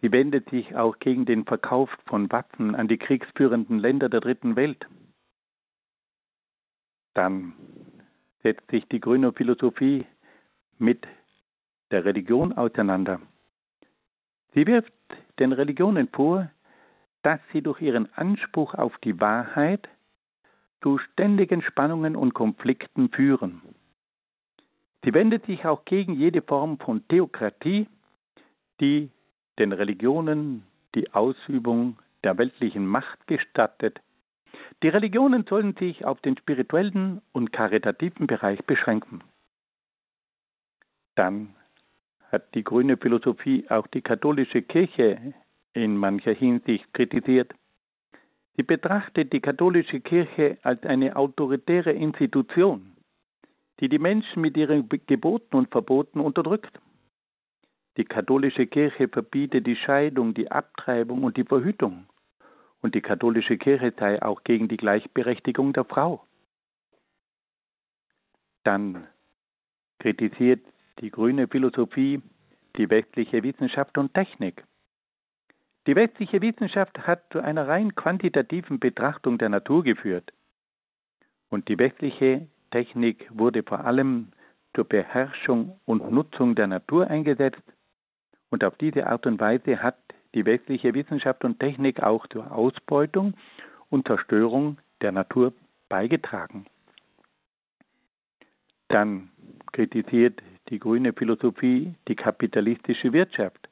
Sie 0.00 0.12
wendet 0.12 0.48
sich 0.50 0.76
auch 0.76 0.98
gegen 1.00 1.24
den 1.24 1.44
Verkauf 1.44 1.90
von 2.06 2.30
Waffen 2.30 2.76
an 2.76 2.86
die 2.86 2.98
kriegsführenden 2.98 3.78
Länder 3.78 4.08
der 4.08 4.20
dritten 4.20 4.54
Welt. 4.54 4.86
Dann 7.14 7.54
setzt 8.42 8.70
sich 8.70 8.86
die 8.86 9.00
grüne 9.00 9.32
Philosophie 9.32 10.06
mit 10.78 11.06
der 11.90 12.04
Religion 12.04 12.52
auseinander. 12.52 13.20
Sie 14.54 14.66
wirft 14.66 14.92
den 15.38 15.52
Religionen 15.52 16.08
vor, 16.08 16.50
dass 17.22 17.40
sie 17.52 17.62
durch 17.62 17.80
ihren 17.80 18.12
Anspruch 18.14 18.74
auf 18.74 18.96
die 18.98 19.20
Wahrheit 19.20 19.88
zu 20.82 20.98
ständigen 20.98 21.62
Spannungen 21.62 22.16
und 22.16 22.34
Konflikten 22.34 23.08
führen. 23.10 23.62
Sie 25.04 25.14
wendet 25.14 25.46
sich 25.46 25.64
auch 25.64 25.84
gegen 25.84 26.14
jede 26.14 26.42
Form 26.42 26.78
von 26.78 27.06
Theokratie, 27.08 27.88
die 28.80 29.10
den 29.58 29.72
Religionen 29.72 30.64
die 30.94 31.12
Ausübung 31.12 31.98
der 32.24 32.38
weltlichen 32.38 32.86
Macht 32.86 33.26
gestattet. 33.26 34.00
Die 34.82 34.88
Religionen 34.88 35.44
sollen 35.48 35.74
sich 35.74 36.04
auf 36.04 36.20
den 36.20 36.36
spirituellen 36.36 37.22
und 37.32 37.52
karitativen 37.52 38.26
Bereich 38.26 38.62
beschränken. 38.64 39.22
Dann 41.14 41.54
hat 42.36 42.54
die 42.54 42.64
grüne 42.64 42.98
Philosophie 42.98 43.64
auch 43.70 43.86
die 43.86 44.02
katholische 44.02 44.60
Kirche 44.60 45.32
in 45.72 45.96
mancher 45.96 46.34
Hinsicht 46.34 46.92
kritisiert. 46.92 47.54
Sie 48.56 48.62
betrachtet 48.62 49.32
die 49.32 49.40
katholische 49.40 50.00
Kirche 50.00 50.58
als 50.62 50.82
eine 50.82 51.16
autoritäre 51.16 51.92
Institution, 51.92 52.92
die 53.80 53.88
die 53.88 53.98
Menschen 53.98 54.42
mit 54.42 54.54
ihren 54.58 54.86
Geboten 55.06 55.56
und 55.56 55.70
Verboten 55.70 56.20
unterdrückt. 56.20 56.78
Die 57.96 58.04
katholische 58.04 58.66
Kirche 58.66 59.08
verbietet 59.08 59.66
die 59.66 59.76
Scheidung, 59.76 60.34
die 60.34 60.50
Abtreibung 60.50 61.24
und 61.24 61.38
die 61.38 61.44
Verhütung. 61.44 62.06
Und 62.82 62.94
die 62.94 63.00
katholische 63.00 63.56
Kirche 63.56 63.94
sei 63.98 64.20
auch 64.20 64.44
gegen 64.44 64.68
die 64.68 64.76
Gleichberechtigung 64.76 65.72
der 65.72 65.86
Frau. 65.86 66.22
Dann 68.62 69.06
kritisiert 69.98 70.60
die 71.00 71.10
grüne 71.10 71.48
Philosophie 71.48 72.22
die 72.76 72.90
westliche 72.90 73.42
Wissenschaft 73.42 73.96
und 73.98 74.12
Technik. 74.14 74.64
Die 75.86 75.96
westliche 75.96 76.42
Wissenschaft 76.42 77.06
hat 77.06 77.22
zu 77.30 77.40
einer 77.40 77.68
rein 77.68 77.94
quantitativen 77.94 78.78
Betrachtung 78.78 79.38
der 79.38 79.48
Natur 79.48 79.84
geführt. 79.84 80.32
Und 81.48 81.68
die 81.68 81.78
westliche 81.78 82.48
Technik 82.70 83.28
wurde 83.30 83.62
vor 83.62 83.84
allem 83.84 84.32
zur 84.74 84.84
Beherrschung 84.84 85.78
und 85.84 86.10
Nutzung 86.10 86.54
der 86.54 86.66
Natur 86.66 87.08
eingesetzt. 87.08 87.62
Und 88.50 88.64
auf 88.64 88.76
diese 88.76 89.06
Art 89.06 89.26
und 89.26 89.40
Weise 89.40 89.82
hat 89.82 89.96
die 90.34 90.44
westliche 90.44 90.92
Wissenschaft 90.92 91.44
und 91.44 91.60
Technik 91.60 92.02
auch 92.02 92.26
zur 92.26 92.52
Ausbeutung 92.52 93.34
und 93.88 94.06
Zerstörung 94.06 94.78
der 95.00 95.12
Natur 95.12 95.52
beigetragen. 95.88 96.66
Dann 98.88 99.30
kritisiert 99.72 100.42
die 100.68 100.78
grüne 100.78 101.12
Philosophie 101.12 101.94
die 102.08 102.16
kapitalistische 102.16 103.12
Wirtschaft. 103.12 103.68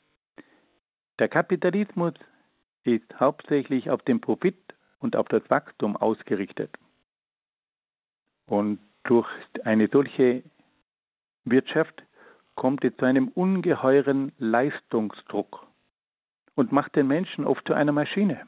Der 1.19 1.29
Kapitalismus 1.29 2.15
ist 2.85 3.19
hauptsächlich 3.19 3.91
auf 3.91 4.03
den 4.03 4.21
Profit 4.21 4.57
und 4.99 5.17
auf 5.17 5.29
das 5.29 5.43
Wachstum 5.49 5.97
ausgerichtet. 5.97 6.71
Und 8.47 8.79
durch 9.05 9.29
eine 9.65 9.89
solche 9.89 10.43
Wirtschaft 11.45 12.03
kommt 12.55 12.85
es 12.85 12.97
zu 12.97 13.05
einem 13.05 13.29
ungeheuren 13.29 14.33
Leistungsdruck 14.39 15.67
und 16.55 16.73
macht 16.73 16.97
den 16.97 17.07
Menschen 17.07 17.45
oft 17.45 17.67
zu 17.67 17.75
einer 17.75 17.93
Maschine. 17.93 18.47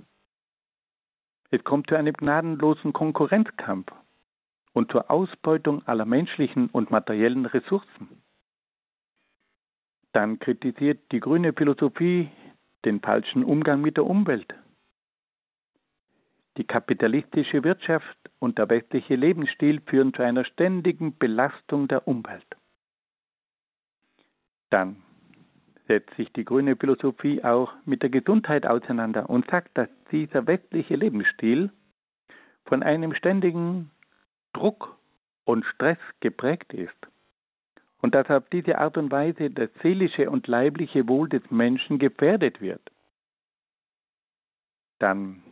Es 1.50 1.62
kommt 1.64 1.88
zu 1.88 1.96
einem 1.96 2.12
gnadenlosen 2.12 2.92
Konkurrenzkampf 2.92 3.92
und 4.72 4.90
zur 4.90 5.10
Ausbeutung 5.10 5.86
aller 5.86 6.04
menschlichen 6.04 6.68
und 6.68 6.90
materiellen 6.90 7.46
Ressourcen. 7.46 8.15
Dann 10.16 10.38
kritisiert 10.38 11.12
die 11.12 11.20
grüne 11.20 11.52
Philosophie 11.52 12.30
den 12.86 13.00
falschen 13.00 13.44
Umgang 13.44 13.82
mit 13.82 13.98
der 13.98 14.06
Umwelt. 14.06 14.54
Die 16.56 16.64
kapitalistische 16.64 17.62
Wirtschaft 17.64 18.16
und 18.38 18.56
der 18.56 18.70
westliche 18.70 19.14
Lebensstil 19.14 19.82
führen 19.82 20.14
zu 20.14 20.22
einer 20.22 20.46
ständigen 20.46 21.18
Belastung 21.18 21.86
der 21.86 22.08
Umwelt. 22.08 22.46
Dann 24.70 25.02
setzt 25.86 26.16
sich 26.16 26.32
die 26.32 26.46
grüne 26.46 26.76
Philosophie 26.76 27.44
auch 27.44 27.74
mit 27.84 28.02
der 28.02 28.08
Gesundheit 28.08 28.66
auseinander 28.66 29.28
und 29.28 29.46
sagt, 29.50 29.76
dass 29.76 29.90
dieser 30.10 30.46
westliche 30.46 30.96
Lebensstil 30.96 31.70
von 32.64 32.82
einem 32.82 33.14
ständigen 33.14 33.90
Druck 34.54 34.96
und 35.44 35.66
Stress 35.66 35.98
geprägt 36.20 36.72
ist 36.72 37.06
und 38.02 38.14
dass 38.14 38.28
auf 38.30 38.48
diese 38.50 38.78
Art 38.78 38.96
und 38.98 39.10
Weise 39.10 39.50
das 39.50 39.70
seelische 39.82 40.30
und 40.30 40.46
leibliche 40.46 41.08
Wohl 41.08 41.28
des 41.28 41.42
Menschen 41.50 41.98
gefährdet 41.98 42.60
wird. 42.60 42.82
Dann 44.98 45.42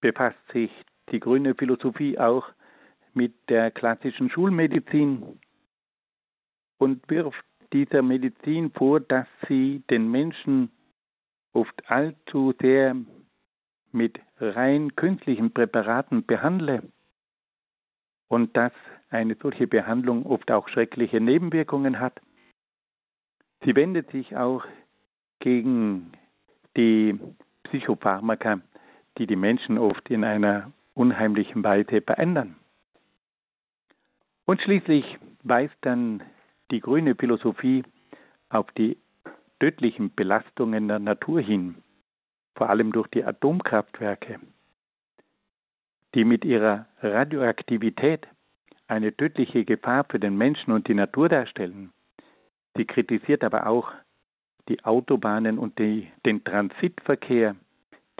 befasst 0.00 0.38
sich 0.52 0.70
die 1.10 1.20
grüne 1.20 1.54
Philosophie 1.54 2.18
auch 2.18 2.48
mit 3.14 3.34
der 3.48 3.70
klassischen 3.70 4.30
Schulmedizin 4.30 5.40
und 6.78 7.08
wirft 7.08 7.44
dieser 7.72 8.02
Medizin 8.02 8.70
vor, 8.72 9.00
dass 9.00 9.26
sie 9.48 9.82
den 9.90 10.10
Menschen 10.10 10.70
oft 11.52 11.90
allzu 11.90 12.54
sehr 12.60 12.94
mit 13.92 14.20
rein 14.38 14.94
künstlichen 14.94 15.52
Präparaten 15.52 16.26
behandle 16.26 16.82
und 18.28 18.56
dass 18.56 18.72
eine 19.10 19.36
solche 19.40 19.66
Behandlung 19.66 20.26
oft 20.26 20.50
auch 20.50 20.68
schreckliche 20.68 21.20
Nebenwirkungen 21.20 22.00
hat. 22.00 22.20
Sie 23.64 23.74
wendet 23.74 24.10
sich 24.10 24.36
auch 24.36 24.64
gegen 25.40 26.12
die 26.76 27.18
Psychopharmaka, 27.64 28.60
die 29.18 29.26
die 29.26 29.36
Menschen 29.36 29.78
oft 29.78 30.08
in 30.10 30.24
einer 30.24 30.72
unheimlichen 30.94 31.62
Weise 31.62 32.00
verändern. 32.00 32.56
Und 34.44 34.60
schließlich 34.62 35.18
weist 35.42 35.76
dann 35.80 36.22
die 36.70 36.80
grüne 36.80 37.14
Philosophie 37.14 37.84
auf 38.48 38.70
die 38.72 38.96
tödlichen 39.58 40.14
Belastungen 40.14 40.88
der 40.88 40.98
Natur 40.98 41.40
hin, 41.40 41.82
vor 42.54 42.70
allem 42.70 42.92
durch 42.92 43.08
die 43.08 43.24
Atomkraftwerke, 43.24 44.40
die 46.14 46.24
mit 46.24 46.44
ihrer 46.44 46.86
Radioaktivität 47.00 48.26
eine 48.88 49.16
tödliche 49.16 49.64
Gefahr 49.64 50.04
für 50.08 50.18
den 50.18 50.36
Menschen 50.36 50.72
und 50.72 50.88
die 50.88 50.94
Natur 50.94 51.28
darstellen. 51.28 51.92
Sie 52.76 52.84
kritisiert 52.84 53.42
aber 53.42 53.66
auch 53.66 53.90
die 54.68 54.84
Autobahnen 54.84 55.58
und 55.58 55.78
die, 55.78 56.10
den 56.24 56.44
Transitverkehr, 56.44 57.56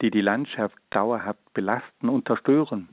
die 0.00 0.10
die 0.10 0.20
Landschaft 0.20 0.76
dauerhaft 0.90 1.52
belasten 1.54 2.08
und 2.08 2.26
zerstören. 2.26 2.88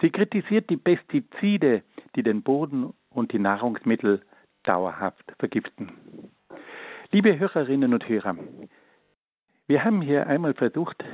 Sie 0.00 0.10
kritisiert 0.10 0.68
die 0.68 0.76
Pestizide, 0.76 1.82
die 2.16 2.22
den 2.22 2.42
Boden 2.42 2.92
und 3.10 3.32
die 3.32 3.38
Nahrungsmittel 3.38 4.22
dauerhaft 4.64 5.24
vergiften. 5.38 5.92
Liebe 7.12 7.38
Hörerinnen 7.38 7.94
und 7.94 8.08
Hörer, 8.08 8.36
wir 9.66 9.84
haben 9.84 10.00
hier 10.00 10.26
einmal 10.26 10.54
versucht, 10.54 11.04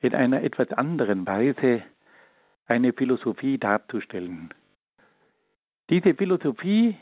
in 0.00 0.14
einer 0.14 0.42
etwas 0.42 0.70
anderen 0.72 1.26
Weise 1.26 1.82
eine 2.66 2.92
Philosophie 2.92 3.58
darzustellen. 3.58 4.52
Diese 5.90 6.14
Philosophie 6.14 6.96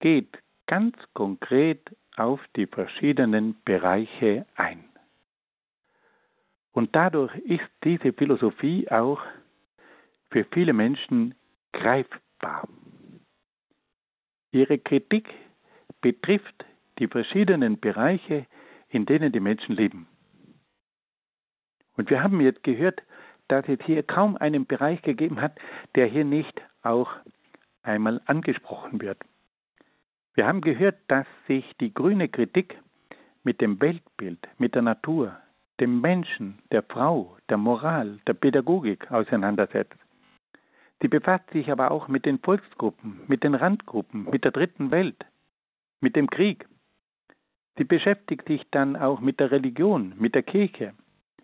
geht 0.00 0.38
ganz 0.66 0.96
konkret 1.14 1.80
auf 2.16 2.40
die 2.56 2.66
verschiedenen 2.66 3.56
Bereiche 3.64 4.46
ein. 4.54 4.84
Und 6.72 6.94
dadurch 6.94 7.34
ist 7.38 7.68
diese 7.82 8.12
Philosophie 8.12 8.88
auch 8.90 9.20
für 10.30 10.44
viele 10.52 10.72
Menschen 10.72 11.34
greifbar. 11.72 12.68
Ihre 14.52 14.78
Kritik 14.78 15.28
betrifft 16.00 16.64
die 16.98 17.08
verschiedenen 17.08 17.80
Bereiche, 17.80 18.46
in 18.88 19.06
denen 19.06 19.32
die 19.32 19.40
Menschen 19.40 19.74
leben. 19.74 20.06
Und 21.96 22.10
wir 22.10 22.22
haben 22.22 22.40
jetzt 22.40 22.62
gehört, 22.62 23.02
dass 23.48 23.66
es 23.68 23.78
hier 23.84 24.02
kaum 24.02 24.36
einen 24.36 24.66
Bereich 24.66 25.02
gegeben 25.02 25.40
hat, 25.40 25.58
der 25.94 26.06
hier 26.06 26.24
nicht 26.24 26.60
auch 26.82 27.10
einmal 27.82 28.20
angesprochen 28.26 29.00
wird. 29.00 29.18
Wir 30.34 30.46
haben 30.46 30.60
gehört, 30.60 30.96
dass 31.08 31.26
sich 31.46 31.64
die 31.80 31.92
grüne 31.92 32.28
Kritik 32.28 32.78
mit 33.42 33.60
dem 33.60 33.80
Weltbild, 33.80 34.38
mit 34.58 34.74
der 34.74 34.82
Natur, 34.82 35.36
dem 35.80 36.00
Menschen, 36.00 36.58
der 36.70 36.82
Frau, 36.82 37.36
der 37.48 37.56
Moral, 37.56 38.20
der 38.26 38.34
Pädagogik 38.34 39.10
auseinandersetzt. 39.10 39.96
Sie 41.00 41.08
befasst 41.08 41.48
sich 41.50 41.70
aber 41.70 41.90
auch 41.90 42.08
mit 42.08 42.26
den 42.26 42.38
Volksgruppen, 42.40 43.20
mit 43.28 43.44
den 43.44 43.54
Randgruppen, 43.54 44.28
mit 44.30 44.44
der 44.44 44.50
dritten 44.50 44.90
Welt, 44.90 45.24
mit 46.00 46.16
dem 46.16 46.28
Krieg. 46.28 46.66
Sie 47.76 47.84
beschäftigt 47.84 48.46
sich 48.48 48.62
dann 48.70 48.96
auch 48.96 49.20
mit 49.20 49.38
der 49.38 49.52
Religion, 49.52 50.14
mit 50.18 50.34
der 50.34 50.42
Kirche, 50.42 50.94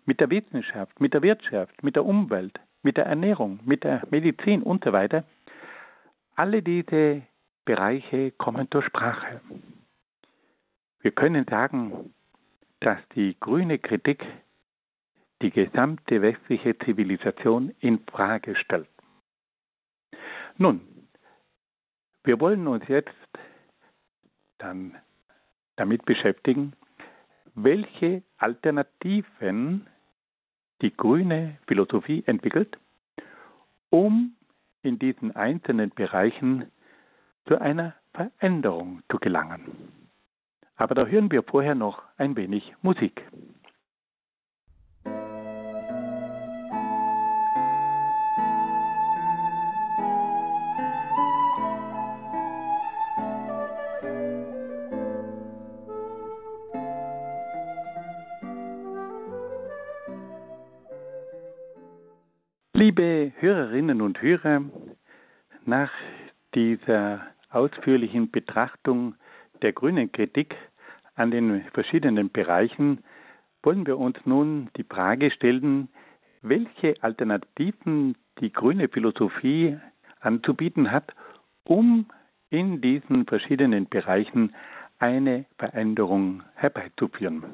mit 0.05 0.19
der 0.19 0.29
Wissenschaft, 0.29 0.99
mit 1.01 1.13
der 1.13 1.21
Wirtschaft, 1.21 1.83
mit 1.83 1.95
der 1.95 2.05
Umwelt, 2.05 2.59
mit 2.83 2.97
der 2.97 3.05
Ernährung, 3.05 3.59
mit 3.65 3.83
der 3.83 4.03
Medizin 4.11 4.61
und 4.61 4.83
so 4.83 4.93
weiter. 4.93 5.23
Alle 6.35 6.61
diese 6.61 7.23
Bereiche 7.65 8.31
kommen 8.31 8.67
zur 8.71 8.83
Sprache. 8.83 9.41
Wir 11.01 11.11
können 11.11 11.45
sagen, 11.49 12.13
dass 12.79 12.99
die 13.15 13.35
grüne 13.39 13.79
Kritik 13.79 14.23
die 15.41 15.51
gesamte 15.51 16.21
westliche 16.21 16.77
Zivilisation 16.79 17.73
in 17.79 17.99
Frage 18.05 18.55
stellt. 18.55 18.89
Nun, 20.57 20.81
wir 22.23 22.39
wollen 22.39 22.67
uns 22.67 22.87
jetzt 22.87 23.13
dann 24.57 24.95
damit 25.75 26.05
beschäftigen, 26.05 26.73
welche 27.55 28.23
Alternativen 28.37 29.87
die 30.85 30.95
grüne 30.95 31.57
Philosophie 31.65 32.23
entwickelt, 32.27 32.77
um 33.89 34.35
in 34.83 34.99
diesen 34.99 35.35
einzelnen 35.35 35.89
Bereichen 35.89 36.71
zu 37.47 37.59
einer 37.59 37.95
Veränderung 38.13 39.01
zu 39.09 39.17
gelangen. 39.17 39.61
Aber 40.75 40.93
da 40.93 41.07
hören 41.07 41.31
wir 41.31 41.41
vorher 41.41 41.73
noch 41.73 42.03
ein 42.17 42.35
wenig 42.35 42.75
Musik. 42.83 43.23
Liebe 62.85 63.31
Hörerinnen 63.39 63.99
und 63.99 64.21
Hörer, 64.21 64.61
nach 65.65 65.91
dieser 66.53 67.25
ausführlichen 67.49 68.29
Betrachtung 68.29 69.15
der 69.63 69.73
grünen 69.73 70.11
Kritik 70.11 70.55
an 71.15 71.31
den 71.31 71.63
verschiedenen 71.73 72.29
Bereichen 72.29 73.03
wollen 73.63 73.87
wir 73.87 73.97
uns 73.97 74.17
nun 74.25 74.69
die 74.77 74.83
Frage 74.83 75.31
stellen, 75.31 75.89
welche 76.43 76.93
Alternativen 77.01 78.17
die 78.39 78.53
grüne 78.53 78.87
Philosophie 78.87 79.79
anzubieten 80.19 80.91
hat, 80.91 81.11
um 81.63 82.05
in 82.51 82.81
diesen 82.81 83.25
verschiedenen 83.25 83.89
Bereichen 83.89 84.53
eine 84.99 85.45
Veränderung 85.57 86.43
herbeizuführen. 86.53 87.45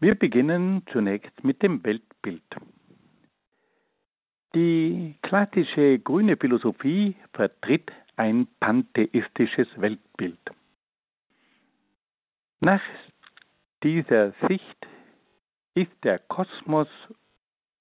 Wir 0.00 0.14
beginnen 0.14 0.84
zunächst 0.90 1.44
mit 1.44 1.62
dem 1.62 1.84
Weltbild. 1.84 2.40
Die 4.54 5.16
klassische 5.22 5.98
grüne 5.98 6.36
Philosophie 6.36 7.16
vertritt 7.32 7.90
ein 8.14 8.46
pantheistisches 8.60 9.66
Weltbild. 9.76 10.38
Nach 12.60 12.80
dieser 13.82 14.32
Sicht 14.48 14.86
ist 15.74 15.90
der 16.04 16.20
Kosmos 16.20 16.86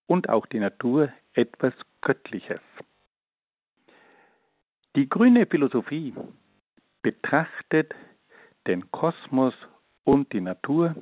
und 0.07 0.29
auch 0.29 0.47
die 0.47 0.59
Natur 0.59 1.09
etwas 1.33 1.75
Göttliches. 2.01 2.61
Die 4.95 5.07
grüne 5.07 5.45
Philosophie 5.45 6.15
betrachtet 7.03 7.93
den 8.65 8.89
Kosmos 8.89 9.53
und 10.05 10.33
die 10.33 10.41
Natur 10.41 10.95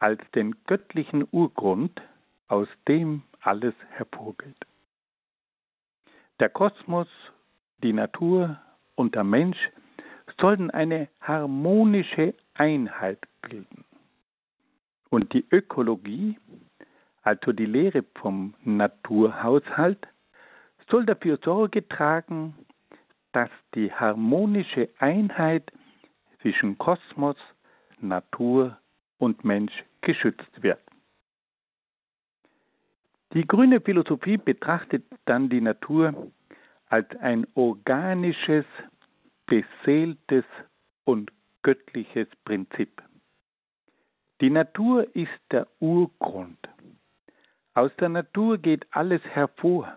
als 0.00 0.20
den 0.34 0.56
göttlichen 0.64 1.28
Urgrund, 1.30 2.00
aus 2.48 2.68
dem 2.88 3.22
alles 3.40 3.74
hervorgeht. 3.90 4.56
Der 6.40 6.48
Kosmos, 6.48 7.06
die 7.82 7.92
Natur 7.92 8.58
und 8.94 9.14
der 9.14 9.24
Mensch 9.24 9.58
sollten 10.40 10.70
eine 10.70 11.08
harmonische 11.20 12.32
Einheit 12.54 13.18
bilden. 13.42 13.84
Und 15.10 15.34
die 15.34 15.44
Ökologie, 15.50 16.38
also 17.20 17.52
die 17.52 17.66
Lehre 17.66 18.02
vom 18.14 18.54
Naturhaushalt, 18.64 20.08
soll 20.88 21.04
dafür 21.04 21.38
Sorge 21.44 21.86
tragen, 21.86 22.54
dass 23.32 23.50
die 23.74 23.92
harmonische 23.92 24.88
Einheit 24.98 25.70
zwischen 26.40 26.78
Kosmos, 26.78 27.36
Natur 28.00 28.78
und 29.18 29.44
Mensch 29.44 29.84
geschützt 30.00 30.62
wird. 30.62 30.80
Die 33.32 33.46
grüne 33.46 33.80
Philosophie 33.80 34.38
betrachtet 34.38 35.04
dann 35.24 35.48
die 35.48 35.60
Natur 35.60 36.32
als 36.86 37.08
ein 37.20 37.46
organisches, 37.54 38.64
beseeltes 39.46 40.44
und 41.04 41.30
göttliches 41.62 42.26
Prinzip. 42.44 43.02
Die 44.40 44.50
Natur 44.50 45.14
ist 45.14 45.40
der 45.52 45.68
Urgrund. 45.78 46.58
Aus 47.74 47.92
der 48.00 48.08
Natur 48.08 48.58
geht 48.58 48.86
alles 48.90 49.22
hervor. 49.22 49.96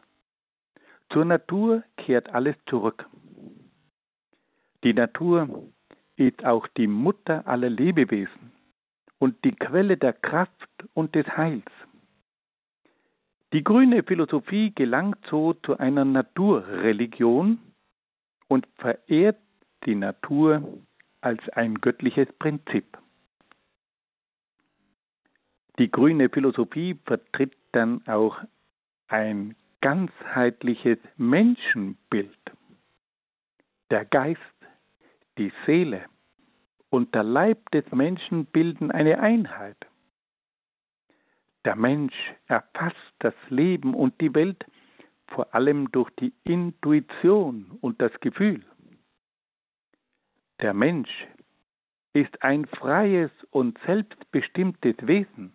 Zur 1.11 1.25
Natur 1.25 1.83
kehrt 1.97 2.29
alles 2.29 2.55
zurück. 2.67 3.05
Die 4.83 4.93
Natur 4.93 5.71
ist 6.17 6.45
auch 6.45 6.67
die 6.77 6.87
Mutter 6.87 7.47
aller 7.47 7.69
Lebewesen 7.69 8.51
und 9.17 9.43
die 9.43 9.55
Quelle 9.55 9.97
der 9.97 10.13
Kraft 10.13 10.69
und 10.93 11.15
des 11.15 11.25
Heils. 11.35 11.71
Die 13.53 13.63
grüne 13.63 14.01
Philosophie 14.01 14.71
gelangt 14.73 15.19
so 15.29 15.53
zu 15.53 15.77
einer 15.77 16.05
Naturreligion 16.05 17.59
und 18.47 18.67
verehrt 18.77 19.37
die 19.85 19.93
Natur 19.93 20.79
als 21.21 21.47
ein 21.49 21.75
göttliches 21.75 22.27
Prinzip. 22.39 22.97
Die 25.77 25.91
grüne 25.91 26.29
Philosophie 26.29 26.99
vertritt 27.05 27.55
dann 27.73 28.01
auch 28.07 28.39
ein 29.07 29.55
ganzheitliches 29.81 30.97
Menschenbild. 31.17 32.39
Der 33.91 34.05
Geist, 34.05 34.39
die 35.37 35.51
Seele 35.67 36.05
und 36.89 37.13
der 37.13 37.23
Leib 37.23 37.69
des 37.69 37.85
Menschen 37.91 38.45
bilden 38.45 38.89
eine 38.89 39.19
Einheit. 39.19 39.77
Der 41.65 41.75
Mensch 41.75 42.15
erfasst 42.47 43.13
das 43.19 43.33
Leben 43.49 43.93
und 43.93 44.19
die 44.19 44.33
Welt 44.33 44.65
vor 45.27 45.53
allem 45.55 45.91
durch 45.91 46.09
die 46.19 46.33
Intuition 46.43 47.77
und 47.81 48.01
das 48.01 48.11
Gefühl. 48.19 48.63
Der 50.61 50.73
Mensch 50.73 51.27
ist 52.13 52.43
ein 52.43 52.65
freies 52.65 53.31
und 53.49 53.79
selbstbestimmtes 53.85 54.95
Wesen. 55.01 55.53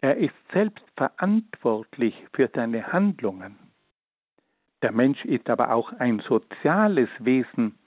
Er 0.00 0.16
ist 0.16 0.34
selbst 0.52 0.84
verantwortlich 0.96 2.14
für 2.32 2.50
seine 2.54 2.92
Handlungen. 2.92 3.58
Der 4.82 4.92
Mensch 4.92 5.24
ist 5.24 5.50
aber 5.50 5.72
auch 5.72 5.92
ein 5.94 6.20
soziales 6.20 7.08
Wesen 7.18 7.78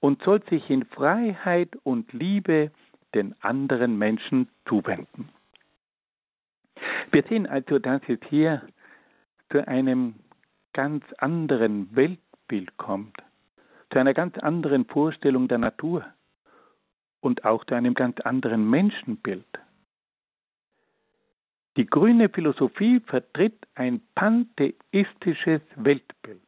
und 0.00 0.22
soll 0.22 0.42
sich 0.44 0.68
in 0.70 0.84
Freiheit 0.84 1.76
und 1.82 2.12
Liebe 2.12 2.70
den 3.14 3.34
anderen 3.42 3.98
Menschen 3.98 4.48
zuwenden. 4.68 5.30
Wir 7.10 7.22
sehen 7.28 7.46
also, 7.46 7.78
dass 7.78 8.02
es 8.08 8.18
hier 8.28 8.62
zu 9.50 9.66
einem 9.66 10.16
ganz 10.72 11.04
anderen 11.18 11.94
Weltbild 11.94 12.76
kommt, 12.76 13.16
zu 13.92 13.98
einer 13.98 14.14
ganz 14.14 14.36
anderen 14.38 14.84
Vorstellung 14.84 15.48
der 15.48 15.58
Natur 15.58 16.04
und 17.20 17.44
auch 17.44 17.64
zu 17.64 17.74
einem 17.74 17.94
ganz 17.94 18.20
anderen 18.20 18.68
Menschenbild. 18.68 19.46
Die 21.76 21.86
grüne 21.86 22.28
Philosophie 22.28 23.00
vertritt 23.00 23.66
ein 23.74 24.00
pantheistisches 24.14 25.60
Weltbild. 25.76 26.42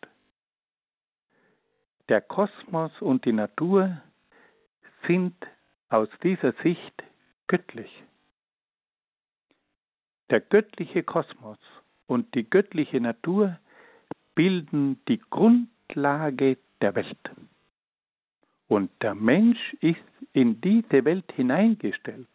Der 2.08 2.22
Kosmos 2.22 2.92
und 3.00 3.26
die 3.26 3.32
Natur 3.32 4.00
sind 5.06 5.34
aus 5.90 6.08
dieser 6.22 6.52
Sicht 6.62 7.02
göttlich. 7.46 7.90
Der 10.30 10.40
göttliche 10.40 11.02
Kosmos 11.02 11.58
und 12.06 12.34
die 12.34 12.48
göttliche 12.48 13.00
Natur 13.00 13.58
bilden 14.34 15.00
die 15.08 15.20
Grundlage 15.30 16.58
der 16.80 16.94
Welt. 16.94 17.30
Und 18.68 18.90
der 19.02 19.14
Mensch 19.14 19.74
ist 19.80 19.98
in 20.32 20.60
diese 20.60 21.04
Welt 21.04 21.30
hineingestellt, 21.32 22.28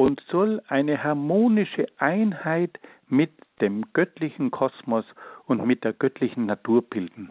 und 0.00 0.22
soll 0.30 0.62
eine 0.66 1.04
harmonische 1.04 1.86
Einheit 1.98 2.80
mit 3.08 3.32
dem 3.60 3.92
göttlichen 3.92 4.50
Kosmos 4.50 5.04
und 5.44 5.66
mit 5.66 5.84
der 5.84 5.92
göttlichen 5.92 6.46
Natur 6.46 6.80
bilden. 6.80 7.28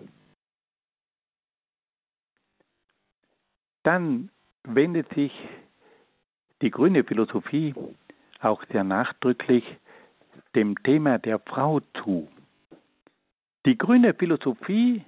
Dann 3.82 4.30
wendet 4.64 5.12
sich 5.16 5.32
die 6.62 6.70
grüne 6.70 7.04
Philosophie 7.04 7.74
auch 8.42 8.64
sehr 8.72 8.84
nachdrücklich 8.84 9.64
dem 10.56 10.82
Thema 10.84 11.20
der 11.20 11.40
Frau 11.40 11.80
zu. 12.02 12.28
Die 13.66 13.78
grüne 13.78 14.14
Philosophie 14.14 15.04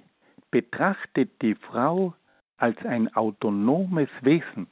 betrachtet 0.50 1.30
die 1.42 1.54
Frau 1.54 2.14
als 2.58 2.78
ein 2.84 3.14
autonomes 3.16 4.10
Wesen. 4.20 4.68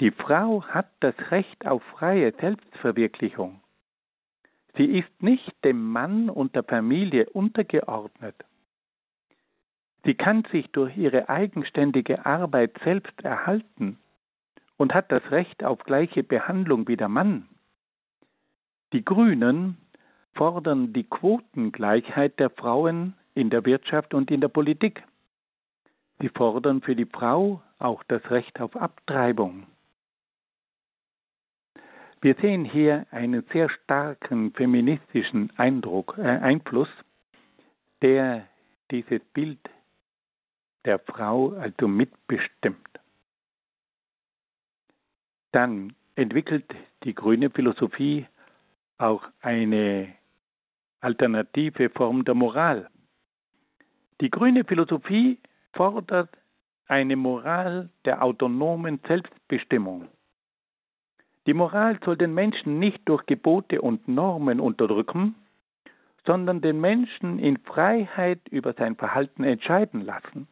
Die 0.00 0.10
Frau 0.10 0.64
hat 0.64 0.88
das 1.00 1.14
Recht 1.30 1.66
auf 1.66 1.82
freie 1.82 2.32
Selbstverwirklichung. 2.32 3.60
Sie 4.76 4.86
ist 4.86 5.22
nicht 5.22 5.52
dem 5.64 5.92
Mann 5.92 6.30
und 6.30 6.54
der 6.54 6.64
Familie 6.64 7.28
untergeordnet. 7.28 8.36
Sie 10.04 10.14
kann 10.14 10.44
sich 10.50 10.70
durch 10.72 10.96
ihre 10.96 11.28
eigenständige 11.28 12.24
Arbeit 12.24 12.72
selbst 12.82 13.22
erhalten 13.22 13.98
und 14.82 14.94
hat 14.94 15.12
das 15.12 15.22
Recht 15.30 15.62
auf 15.62 15.84
gleiche 15.84 16.24
Behandlung 16.24 16.88
wie 16.88 16.96
der 16.96 17.08
Mann. 17.08 17.48
Die 18.92 19.04
Grünen 19.04 19.76
fordern 20.34 20.92
die 20.92 21.04
Quotengleichheit 21.04 22.40
der 22.40 22.50
Frauen 22.50 23.14
in 23.32 23.48
der 23.48 23.64
Wirtschaft 23.64 24.12
und 24.12 24.28
in 24.32 24.40
der 24.40 24.48
Politik. 24.48 25.04
Sie 26.18 26.28
fordern 26.30 26.82
für 26.82 26.96
die 26.96 27.06
Frau 27.06 27.62
auch 27.78 28.02
das 28.08 28.28
Recht 28.28 28.60
auf 28.60 28.74
Abtreibung. 28.74 29.68
Wir 32.20 32.34
sehen 32.42 32.64
hier 32.64 33.06
einen 33.12 33.44
sehr 33.52 33.68
starken 33.68 34.52
feministischen 34.52 35.52
Eindruck, 35.58 36.18
äh, 36.18 36.22
Einfluss, 36.22 36.90
der 38.02 38.48
dieses 38.90 39.22
Bild 39.32 39.60
der 40.84 40.98
Frau 40.98 41.50
also 41.52 41.86
mitbestimmt. 41.86 42.91
Dann 45.52 45.94
entwickelt 46.16 46.64
die 47.04 47.14
grüne 47.14 47.50
Philosophie 47.50 48.26
auch 48.98 49.22
eine 49.40 50.14
alternative 51.00 51.90
Form 51.90 52.24
der 52.24 52.34
Moral. 52.34 52.88
Die 54.20 54.30
grüne 54.30 54.64
Philosophie 54.64 55.38
fordert 55.72 56.30
eine 56.86 57.16
Moral 57.16 57.90
der 58.04 58.22
autonomen 58.22 59.00
Selbstbestimmung. 59.06 60.08
Die 61.46 61.54
Moral 61.54 61.98
soll 62.04 62.16
den 62.16 62.34
Menschen 62.34 62.78
nicht 62.78 63.00
durch 63.08 63.26
Gebote 63.26 63.80
und 63.82 64.06
Normen 64.06 64.60
unterdrücken, 64.60 65.34
sondern 66.24 66.60
den 66.60 66.80
Menschen 66.80 67.40
in 67.40 67.56
Freiheit 67.58 68.40
über 68.48 68.74
sein 68.74 68.94
Verhalten 68.94 69.42
entscheiden 69.42 70.02
lassen. 70.02 70.46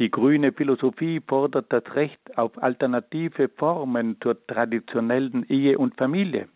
Die 0.00 0.10
grüne 0.10 0.52
Philosophie 0.52 1.20
fordert 1.20 1.72
das 1.72 1.84
Recht 1.94 2.36
auf 2.36 2.60
alternative 2.60 3.48
Formen 3.48 4.20
zur 4.20 4.44
traditionellen 4.46 5.44
Ehe 5.48 5.78
und 5.78 5.96
Familie. 5.96 6.48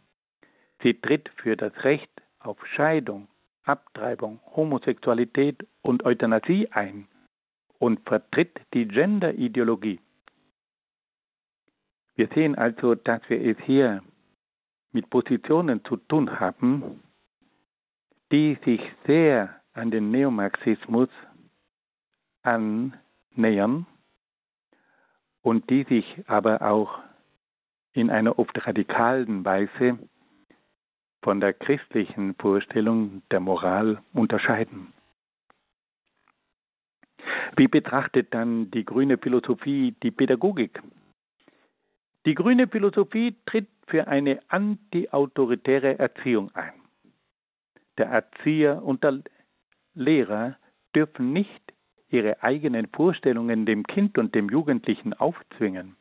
Sie 0.83 0.95
tritt 0.95 1.29
für 1.37 1.57
das 1.57 1.73
Recht 1.85 2.11
auf 2.41 2.59
Scheidung, 2.67 3.29
Abtreibung, 3.63 4.41
Homosexualität 4.57 5.67
und 5.83 6.05
Euthanasie 6.05 6.69
ein 6.73 7.07
und 7.79 8.01
vertritt 8.09 8.59
die 8.75 8.89
Gender-Ideologie. 8.89 10.01
Wir 12.17 12.29
sehen 12.35 12.57
also, 12.57 12.97
dass 12.97 13.21
wir 13.29 13.41
es 13.41 13.59
hier 13.65 14.03
mit 14.91 15.09
Positionen 15.11 15.85
zu 15.85 15.97
tun 15.97 16.41
haben, 16.41 17.05
die 18.33 18.59
sich 18.65 18.81
sehr 19.07 19.61
an 19.75 19.93
den 19.93 20.11
Neomarxismus 20.11 21.09
annähern 23.39 23.87
und 25.43 25.71
die 25.71 25.85
sich 25.85 26.25
aber 26.27 26.63
auch 26.63 26.99
in 27.93 28.11
einer 28.11 28.39
oft 28.39 28.67
radikalen 28.67 29.45
Weise 29.45 29.99
von 31.23 31.41
der 31.41 31.53
christlichen 31.53 32.35
Vorstellung 32.35 33.23
der 33.31 33.41
Moral 33.41 34.03
unterscheiden. 34.13 34.93
Wie 37.57 37.69
betrachtet 37.69 38.35
dann 38.35 38.71
die 38.71 38.85
grüne 38.85 39.19
Philosophie 39.19 39.95
die 40.03 40.11
Pädagogik? 40.11 40.81
Die 42.27 42.35
grüne 42.35 42.69
Philosophie 42.69 43.37
tritt 43.47 43.69
für 43.87 44.07
eine 44.07 44.41
antiautoritäre 44.49 45.99
Erziehung 45.99 46.55
ein. 46.55 46.75
Der 47.97 48.07
Erzieher 48.07 48.83
und 48.85 49.03
der 49.03 49.23
Lehrer 49.95 50.57
dürfen 50.95 51.33
nicht 51.33 51.68
ihre 52.11 52.43
eigenen 52.43 52.89
Vorstellungen 52.89 53.67
dem 53.67 53.85
Kind 53.85 54.19
und 54.19 54.35
dem 54.35 54.49
Jugendlichen 54.49 55.15
aufzwingen. 55.15 55.97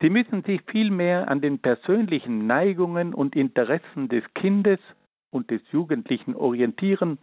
Sie 0.00 0.10
müssen 0.10 0.42
sich 0.42 0.60
vielmehr 0.66 1.28
an 1.28 1.40
den 1.40 1.60
persönlichen 1.60 2.46
Neigungen 2.46 3.14
und 3.14 3.36
Interessen 3.36 4.08
des 4.08 4.24
Kindes 4.34 4.80
und 5.30 5.50
des 5.50 5.62
Jugendlichen 5.72 6.34
orientieren 6.34 7.18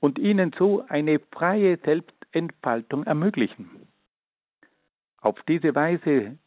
und 0.00 0.18
ihnen 0.18 0.52
so 0.58 0.84
eine 0.88 1.20
freie 1.32 1.78
Selbstentfaltung 1.78 3.04
ermöglichen. 3.04 3.70
Auf 5.20 5.40
diese 5.48 5.74
Weise 5.74 6.38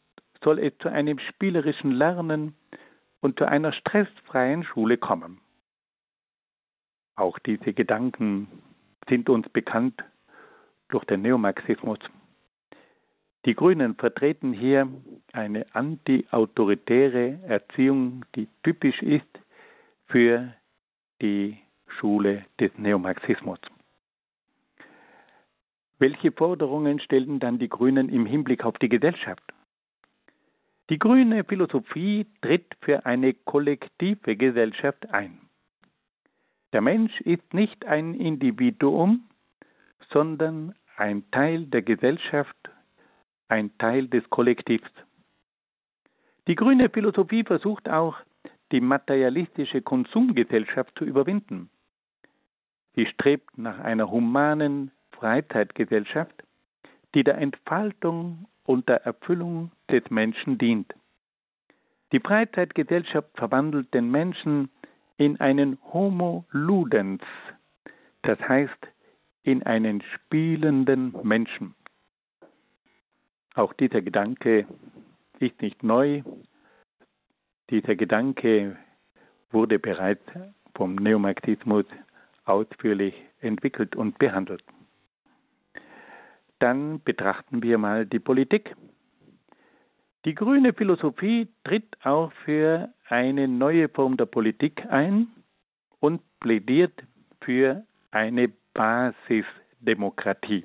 soll 0.42 0.58
es 0.58 0.76
zu 0.78 0.88
einem 0.88 1.18
spielerischen 1.18 1.92
Lernen 1.92 2.54
und 3.20 3.38
zu 3.38 3.46
einer 3.46 3.72
stressfreien 3.72 4.64
Schule 4.64 4.98
kommen. 4.98 5.40
Auch 7.16 7.38
diese 7.38 7.72
Gedanken 7.72 8.48
sind 9.08 9.28
uns 9.28 9.48
bekannt 9.48 10.02
durch 10.88 11.04
den 11.04 11.22
Neomarxismus. 11.22 11.98
Die 13.44 13.54
Grünen 13.54 13.94
vertreten 13.96 14.52
hier 14.52 14.88
eine 15.32 15.66
antiautoritäre 15.74 17.40
Erziehung, 17.46 18.24
die 18.34 18.48
typisch 18.62 19.02
ist 19.02 19.26
für 20.06 20.54
die 21.20 21.58
Schule 21.98 22.46
des 22.58 22.70
Neomarxismus. 22.78 23.58
Welche 25.98 26.32
Forderungen 26.32 27.00
stellen 27.00 27.38
dann 27.38 27.58
die 27.58 27.68
Grünen 27.68 28.08
im 28.08 28.26
Hinblick 28.26 28.64
auf 28.64 28.78
die 28.78 28.88
Gesellschaft? 28.88 29.42
Die 30.90 30.98
grüne 30.98 31.44
Philosophie 31.44 32.26
tritt 32.42 32.76
für 32.80 33.06
eine 33.06 33.32
kollektive 33.32 34.36
Gesellschaft 34.36 35.08
ein. 35.10 35.40
Der 36.72 36.80
Mensch 36.80 37.18
ist 37.22 37.54
nicht 37.54 37.86
ein 37.86 38.14
Individuum, 38.14 39.28
sondern 40.14 40.74
ein 40.96 41.28
Teil 41.32 41.66
der 41.66 41.82
Gesellschaft, 41.82 42.56
ein 43.48 43.76
Teil 43.78 44.06
des 44.08 44.22
Kollektivs. 44.30 44.90
Die 46.46 46.54
grüne 46.54 46.88
Philosophie 46.88 47.42
versucht 47.42 47.88
auch, 47.88 48.16
die 48.70 48.80
materialistische 48.80 49.82
Konsumgesellschaft 49.82 50.96
zu 50.96 51.04
überwinden. 51.04 51.68
Sie 52.94 53.06
strebt 53.06 53.58
nach 53.58 53.78
einer 53.80 54.10
humanen 54.10 54.92
Freizeitgesellschaft, 55.12 56.44
die 57.14 57.24
der 57.24 57.38
Entfaltung 57.38 58.46
und 58.64 58.88
der 58.88 59.04
Erfüllung 59.04 59.72
des 59.90 60.08
Menschen 60.10 60.58
dient. 60.58 60.94
Die 62.12 62.20
Freizeitgesellschaft 62.20 63.30
verwandelt 63.34 63.92
den 63.92 64.10
Menschen 64.10 64.70
in 65.16 65.40
einen 65.40 65.78
Homo 65.92 66.44
ludens, 66.50 67.22
das 68.22 68.38
heißt 68.40 68.93
in 69.44 69.62
einen 69.62 70.02
spielenden 70.02 71.14
Menschen. 71.22 71.74
Auch 73.54 73.72
dieser 73.74 74.02
Gedanke 74.02 74.66
ist 75.38 75.60
nicht 75.62 75.82
neu. 75.82 76.22
Dieser 77.70 77.94
Gedanke 77.94 78.76
wurde 79.50 79.78
bereits 79.78 80.24
vom 80.74 80.96
Neomarxismus 80.96 81.84
ausführlich 82.44 83.14
entwickelt 83.40 83.94
und 83.94 84.18
behandelt. 84.18 84.64
Dann 86.58 87.02
betrachten 87.02 87.62
wir 87.62 87.78
mal 87.78 88.06
die 88.06 88.18
Politik. 88.18 88.74
Die 90.24 90.34
grüne 90.34 90.72
Philosophie 90.72 91.48
tritt 91.64 91.96
auch 92.02 92.32
für 92.44 92.92
eine 93.08 93.46
neue 93.46 93.88
Form 93.88 94.16
der 94.16 94.26
Politik 94.26 94.86
ein 94.88 95.28
und 96.00 96.22
plädiert 96.40 97.04
für 97.42 97.84
eine 98.10 98.50
Basisdemokratie. 98.74 100.64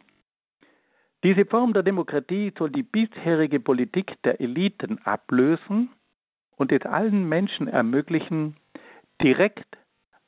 Diese 1.24 1.46
Form 1.46 1.74
der 1.74 1.84
Demokratie 1.84 2.52
soll 2.58 2.72
die 2.72 2.84
bisherige 2.84 3.60
Politik 3.60 4.22
der 4.24 4.42
Eliten 4.42 5.00
ablösen 5.06 5.90
und 6.56 6.72
es 6.72 6.86
allen 6.86 7.28
Menschen 7.28 7.68
ermöglichen, 7.68 8.56
direkt 9.22 9.78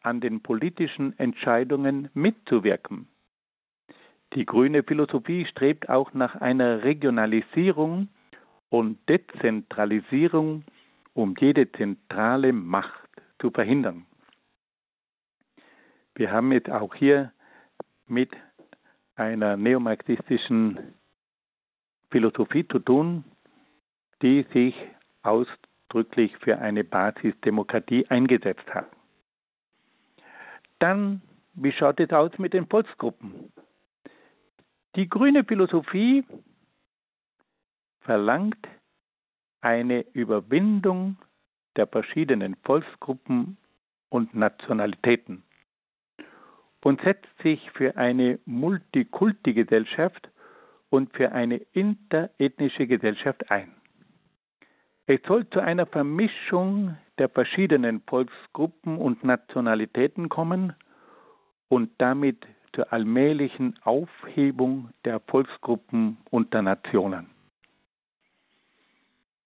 an 0.01 0.19
den 0.19 0.41
politischen 0.41 1.17
Entscheidungen 1.19 2.09
mitzuwirken. 2.13 3.07
Die 4.33 4.45
grüne 4.45 4.83
Philosophie 4.83 5.45
strebt 5.45 5.89
auch 5.89 6.13
nach 6.13 6.35
einer 6.35 6.83
Regionalisierung 6.83 8.07
und 8.69 8.97
Dezentralisierung 9.09 10.63
um 11.13 11.35
jede 11.39 11.71
zentrale 11.71 12.53
Macht 12.53 13.09
zu 13.39 13.51
verhindern. 13.51 14.05
Wir 16.15 16.31
haben 16.31 16.51
jetzt 16.51 16.69
auch 16.69 16.95
hier 16.95 17.31
mit 18.11 18.29
einer 19.15 19.55
neomarxistischen 19.55 20.93
Philosophie 22.11 22.67
zu 22.67 22.79
tun, 22.79 23.23
die 24.21 24.45
sich 24.53 24.75
ausdrücklich 25.23 26.35
für 26.39 26.59
eine 26.59 26.83
Basisdemokratie 26.83 28.05
eingesetzt 28.07 28.67
hat. 28.73 28.91
Dann, 30.79 31.21
wie 31.53 31.71
schaut 31.71 31.99
es 31.99 32.11
aus 32.11 32.37
mit 32.37 32.53
den 32.53 32.67
Volksgruppen? 32.67 33.53
Die 34.95 35.07
grüne 35.07 35.45
Philosophie 35.45 36.25
verlangt 38.01 38.67
eine 39.61 40.01
Überwindung 40.13 41.17
der 41.77 41.87
verschiedenen 41.87 42.55
Volksgruppen 42.63 43.57
und 44.09 44.33
Nationalitäten 44.35 45.43
und 46.83 47.01
setzt 47.01 47.29
sich 47.43 47.69
für 47.71 47.95
eine 47.97 48.39
Multikulti-Gesellschaft 48.45 50.29
und 50.89 51.13
für 51.15 51.31
eine 51.31 51.57
interethnische 51.73 52.87
Gesellschaft 52.87 53.49
ein. 53.51 53.71
Es 55.05 55.21
soll 55.27 55.49
zu 55.49 55.59
einer 55.59 55.85
Vermischung 55.85 56.97
der 57.17 57.29
verschiedenen 57.29 58.01
Volksgruppen 58.07 58.97
und 58.97 59.23
Nationalitäten 59.23 60.29
kommen 60.29 60.73
und 61.69 61.89
damit 61.97 62.45
zur 62.73 62.91
allmählichen 62.91 63.77
Aufhebung 63.83 64.89
der 65.05 65.19
Volksgruppen 65.19 66.17
und 66.29 66.53
der 66.53 66.61
Nationen. 66.61 67.29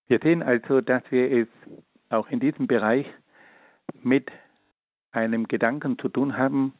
Wir 0.07 0.19
sehen 0.21 0.43
also, 0.43 0.81
dass 0.81 1.03
wir 1.09 1.31
es 1.31 1.47
auch 2.09 2.29
in 2.29 2.39
diesem 2.39 2.67
Bereich 2.67 3.07
mit 4.03 4.31
einem 5.11 5.47
Gedanken 5.47 5.97
zu 5.97 6.09
tun 6.09 6.37
haben, 6.37 6.73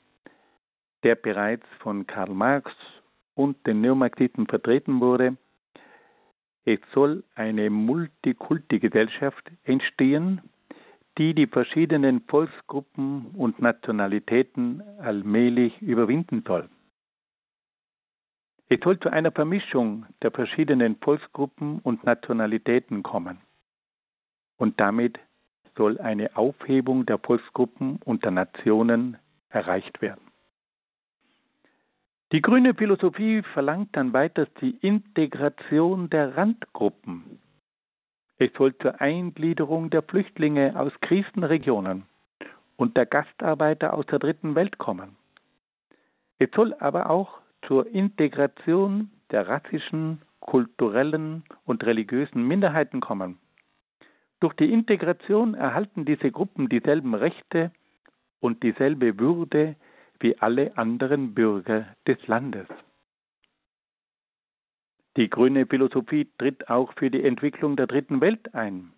der 1.06 1.16
bereits 1.16 1.66
von 1.80 2.08
Karl 2.08 2.34
Marx 2.34 2.72
und 3.36 3.66
den 3.68 3.80
Neomarxisten 3.82 4.47
vertreten 4.47 4.99
wurde. 4.99 5.38
Es 6.66 6.80
soll 6.95 7.24
eine 7.36 7.70
Multikulti-Gesellschaft 7.70 9.51
entstehen, 9.64 10.41
die 11.20 11.36
die 11.36 11.45
verschiedenen 11.45 12.22
Volksgruppen 12.22 13.28
und 13.36 13.62
Nationalitäten 13.62 14.82
allmählich 14.97 15.80
überwinden 15.80 16.43
soll. 16.45 16.68
Es 18.68 18.80
soll 18.84 18.99
zu 18.99 19.10
einer 19.10 19.32
Vermischung 19.32 20.08
der 20.24 20.32
verschiedenen 20.32 20.95
Volksgruppen 20.95 21.82
und 21.84 22.03
Nationalitäten 22.03 23.03
kommen. 23.03 23.38
Und 24.58 24.80
damit 24.80 25.20
soll 25.78 25.99
eine 25.99 26.36
Aufhebung 26.36 27.06
der 27.06 27.20
Volksgruppen 27.20 27.99
und 28.03 28.24
der 28.24 28.32
Nationen 28.32 29.18
erreicht 29.49 30.01
werden. 30.01 30.35
Die 32.36 32.42
grüne 32.42 32.74
Philosophie 32.74 33.44
verlangt 33.54 33.96
dann 33.96 34.12
weiters 34.12 34.50
die 34.60 34.72
Integration 34.82 36.10
der 36.10 36.36
Randgruppen. 36.36 37.40
Es 38.38 38.52
soll 38.58 38.78
zur 38.80 39.00
Eingliederung 39.00 39.90
der 39.90 40.02
Flüchtlinge 40.02 40.78
aus 40.78 40.92
Krisenregionen 41.00 42.04
und 42.76 42.98
der 42.98 43.06
Gastarbeiter 43.06 43.94
aus 43.94 44.06
der 44.08 44.20
dritten 44.20 44.54
Welt 44.54 44.78
kommen. 44.78 45.16
Es 46.38 46.50
soll 46.54 46.74
aber 46.74 47.10
auch 47.10 47.40
zur 47.68 47.88
Integration 47.88 49.12
der 49.32 49.48
rassischen, 49.48 50.22
kulturellen 50.42 51.46
und 51.64 51.86
religiösen 51.86 52.46
Minderheiten 52.46 53.00
kommen. 53.00 53.38
Durch 54.42 54.56
die 54.56 54.74
Integration 54.74 55.54
erhalten 55.54 56.04
diese 56.04 56.32
Gruppen 56.32 56.68
dieselben 56.68 57.14
Rechte 57.14 57.72
und 58.42 58.62
dieselbe 58.62 59.18
Würde 59.20 59.78
wie 60.26 60.39
alle 60.39 60.76
anderen 60.76 61.36
Bürger 61.36 61.86
des 62.07 62.17
Landes. 62.26 62.65
Die 65.17 65.30
grüne 65.30 65.67
Philosophie 65.67 66.28
tritt 66.39 66.67
auch 66.67 66.91
für 66.93 67.11
die 67.11 67.23
Entwicklung 67.23 67.76
der 67.76 67.86
dritten 67.86 68.21
Welt 68.21 68.55
ein. 68.55 68.91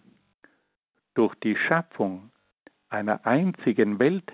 Durch 1.15 1.35
die 1.43 1.57
Schaffung 1.57 2.31
einer 2.87 3.25
einzigen 3.25 3.99
Welt 3.99 4.31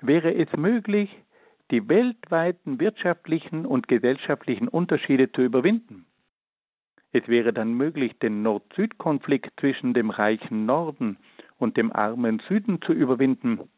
wäre 0.00 0.32
es 0.32 0.48
möglich, 0.56 1.10
die 1.72 1.88
weltweiten 1.88 2.78
wirtschaftlichen 2.78 3.66
und 3.66 3.88
gesellschaftlichen 3.88 4.68
Unterschiede 4.68 5.32
zu 5.32 5.42
überwinden. 5.42 6.06
Es 7.10 7.26
wäre 7.26 7.52
dann 7.52 7.74
möglich, 7.74 8.16
den 8.20 8.42
Nord-Süd-Konflikt 8.42 9.58
zwischen 9.58 9.92
dem 9.92 10.10
reichen 10.10 10.66
Norden 10.66 11.16
und 11.58 11.76
dem 11.76 11.92
armen 11.92 12.40
Süden 12.46 12.80
zu 12.80 12.92
überwinden. 12.92 13.68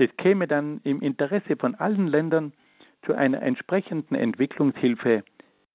Es 0.00 0.08
käme 0.16 0.48
dann 0.48 0.80
im 0.84 1.02
Interesse 1.02 1.56
von 1.56 1.74
allen 1.74 2.06
Ländern 2.06 2.54
zu 3.02 3.12
einer 3.12 3.42
entsprechenden 3.42 4.14
Entwicklungshilfe 4.14 5.24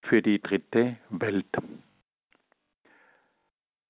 für 0.02 0.24
die 0.24 0.42
dritte 0.42 0.98
Welt. 1.12 1.46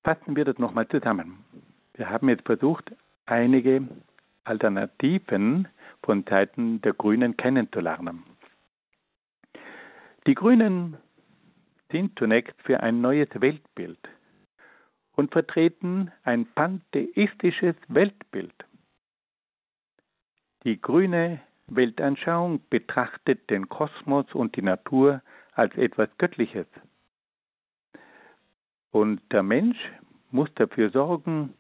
Fassen 0.04 0.36
wir 0.36 0.44
das 0.44 0.58
nochmal 0.58 0.90
zusammen. 0.90 1.46
Wir 1.94 2.10
haben 2.10 2.28
jetzt 2.28 2.46
versucht, 2.46 2.92
einige 3.26 3.88
Alternativen 4.44 5.70
von 6.04 6.26
Seiten 6.30 6.82
der 6.82 6.92
Grünen 6.92 7.38
kennenzulernen. 7.38 8.24
Die 10.28 10.36
Grünen 10.36 10.98
sind 11.92 12.20
zunächst 12.20 12.62
für 12.62 12.82
ein 12.82 13.00
neues 13.00 13.30
Weltbild 13.36 14.00
und 15.14 15.32
vertreten 15.32 16.12
ein 16.24 16.46
pantheistisches 16.46 17.78
Weltbild. 17.88 18.54
Die 20.66 20.82
grüne 20.82 21.40
Weltanschauung 21.68 22.60
betrachtet 22.70 23.50
den 23.52 23.70
Kosmos 23.70 24.26
und 24.34 24.56
die 24.56 24.64
Natur 24.64 25.22
als 25.54 25.76
etwas 25.76 26.10
Göttliches. 26.18 26.66
Und 28.92 29.22
der 29.32 29.44
Mensch 29.44 29.78
muss 30.32 30.50
dafür 30.56 30.90
sorgen, 30.90 31.54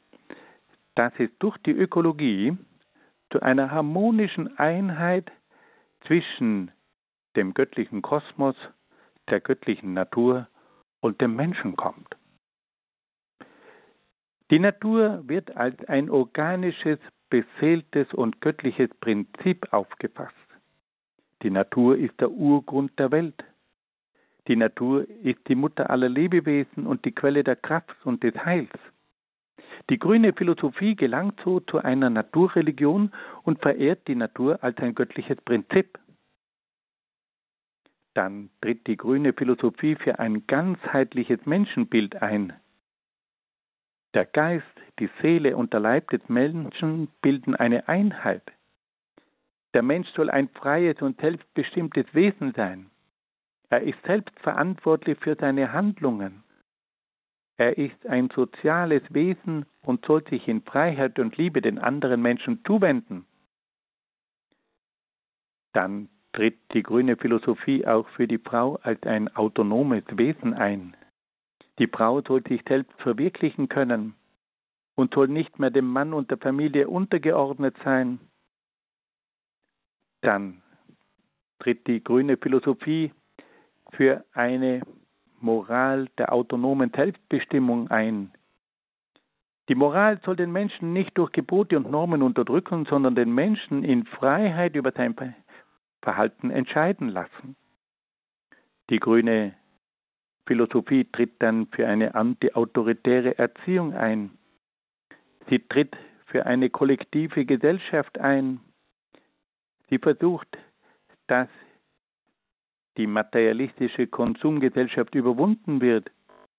dass 0.96 1.14
es 1.20 1.30
durch 1.38 1.58
die 1.60 1.72
Ökologie 1.72 2.58
zu 3.32 3.42
einer 3.42 3.70
harmonischen 3.70 4.58
Einheit 4.58 5.32
zwischen 6.08 6.72
dem 7.36 7.54
göttlichen 7.54 8.02
Kosmos, 8.02 8.56
der 9.30 9.40
göttlichen 9.40 9.94
Natur 9.94 10.48
und 11.02 11.22
dem 11.22 11.36
Menschen 11.36 11.76
kommt. 11.76 12.16
Die 14.52 14.60
Natur 14.60 15.28
wird 15.28 15.56
als 15.56 15.84
ein 15.86 16.10
organisches, 16.10 17.00
beseeltes 17.30 18.14
und 18.14 18.42
göttliches 18.42 18.90
Prinzip 19.00 19.72
aufgefasst. 19.72 20.36
Die 21.42 21.50
Natur 21.50 21.98
ist 21.98 22.20
der 22.20 22.32
Urgrund 22.32 22.98
der 22.98 23.12
Welt. 23.12 23.44
Die 24.48 24.56
Natur 24.56 25.08
ist 25.24 25.40
die 25.48 25.56
Mutter 25.56 25.90
aller 25.90 26.10
Lebewesen 26.10 26.86
und 26.86 27.04
die 27.06 27.12
Quelle 27.12 27.44
der 27.44 27.56
Kraft 27.56 27.96
und 28.06 28.24
des 28.24 28.36
Heils. 28.46 28.72
Die 29.90 30.00
grüne 30.00 30.34
Philosophie 30.34 30.96
gelangt 30.96 31.40
so 31.44 31.60
zu 31.60 31.80
einer 31.80 32.10
Naturreligion 32.10 33.12
und 33.44 33.62
verehrt 33.62 34.08
die 34.08 34.16
Natur 34.16 34.64
als 34.64 34.78
ein 34.80 34.96
göttliches 34.96 35.40
Prinzip. 35.42 36.00
Dann 38.16 38.50
tritt 38.62 38.88
die 38.88 38.98
grüne 38.98 39.34
Philosophie 39.34 39.96
für 39.96 40.20
ein 40.20 40.48
ganzheitliches 40.48 41.46
Menschenbild 41.46 42.22
ein. 42.22 42.54
Der 44.16 44.26
Geist, 44.26 44.66
die 45.00 45.10
Seele 45.22 45.58
und 45.58 45.74
der 45.74 45.82
Leib 45.82 46.10
des 46.10 46.22
Menschen 46.30 47.10
bilden 47.22 47.54
eine 47.54 47.90
Einheit. 47.90 48.44
Der 49.74 49.82
Mensch 49.82 50.08
soll 50.16 50.30
ein 50.30 50.48
freies 50.48 51.02
und 51.02 51.20
selbstbestimmtes 51.20 52.06
Wesen 52.14 52.54
sein. 52.54 52.90
Er 53.70 53.82
ist 53.82 54.02
selbst 54.06 54.40
verantwortlich 54.40 55.20
für 55.20 55.36
seine 55.36 55.74
Handlungen. 55.74 56.46
Er 57.58 57.78
ist 57.78 58.08
ein 58.08 58.30
soziales 58.34 59.04
Wesen 59.14 59.66
und 59.82 60.06
soll 60.06 60.26
sich 60.30 60.48
in 60.48 60.62
Freiheit 60.62 61.20
und 61.20 61.36
Liebe 61.36 61.62
den 61.62 61.78
anderen 61.78 62.22
Menschen 62.22 62.64
zuwenden. 62.64 63.26
Dann 65.74 66.08
tritt 66.32 66.58
die 66.74 66.84
grüne 66.84 67.18
Philosophie 67.18 67.86
auch 67.86 68.08
für 68.10 68.30
die 68.30 68.38
Frau 68.38 68.78
als 68.78 69.04
ein 69.04 69.36
autonomes 69.36 70.04
Wesen 70.12 70.54
ein. 70.54 70.96
Die 71.80 71.88
Frau 71.88 72.22
soll 72.22 72.44
sich 72.48 72.62
selbst 72.68 72.94
verwirklichen 73.02 73.68
können 73.68 74.16
und 74.96 75.14
soll 75.14 75.28
nicht 75.28 75.60
mehr 75.60 75.72
dem 75.72 75.88
Mann 75.88 76.14
und 76.14 76.32
der 76.32 76.38
Familie 76.38 76.88
untergeordnet 76.88 77.76
sein. 77.84 78.20
Dann 80.22 80.62
tritt 81.60 81.86
die 81.88 82.04
grüne 82.04 82.38
Philosophie 82.38 83.12
für 83.92 84.24
eine 84.34 84.82
Moral 85.40 86.08
der 86.18 86.32
autonomen 86.34 86.92
Selbstbestimmung 86.96 87.90
ein. 87.90 88.32
Die 89.68 89.76
Moral 89.76 90.20
soll 90.24 90.36
den 90.36 90.52
Menschen 90.52 90.94
nicht 90.94 91.18
durch 91.18 91.32
Gebote 91.32 91.78
und 91.78 91.90
Normen 91.90 92.22
unterdrücken, 92.22 92.86
sondern 92.86 93.16
den 93.16 93.34
Menschen 93.34 93.84
in 93.84 94.06
Freiheit 94.06 94.76
über 94.76 94.92
sein 94.92 95.16
Verhalten 96.02 96.52
entscheiden 96.52 97.10
lassen. 97.10 97.56
Die 98.90 99.00
grüne 99.00 99.56
Philosophie 100.46 101.06
tritt 101.12 101.42
dann 101.42 101.68
für 101.68 101.88
eine 101.88 102.16
antiautoritäre 102.16 103.38
Erziehung 103.38 103.94
ein. 103.94 104.32
Sie 105.50 105.60
tritt 105.60 105.96
für 106.28 106.46
eine 106.46 106.70
kollektive 106.70 107.46
Gesellschaft 107.46 108.20
ein. 108.20 108.60
Sie 109.90 109.98
versucht, 109.98 110.48
dass 111.28 111.50
die 112.98 113.08
materialistische 113.08 114.08
Konsumgesellschaft 114.08 115.16
überwunden 115.16 115.82
wird 115.82 116.12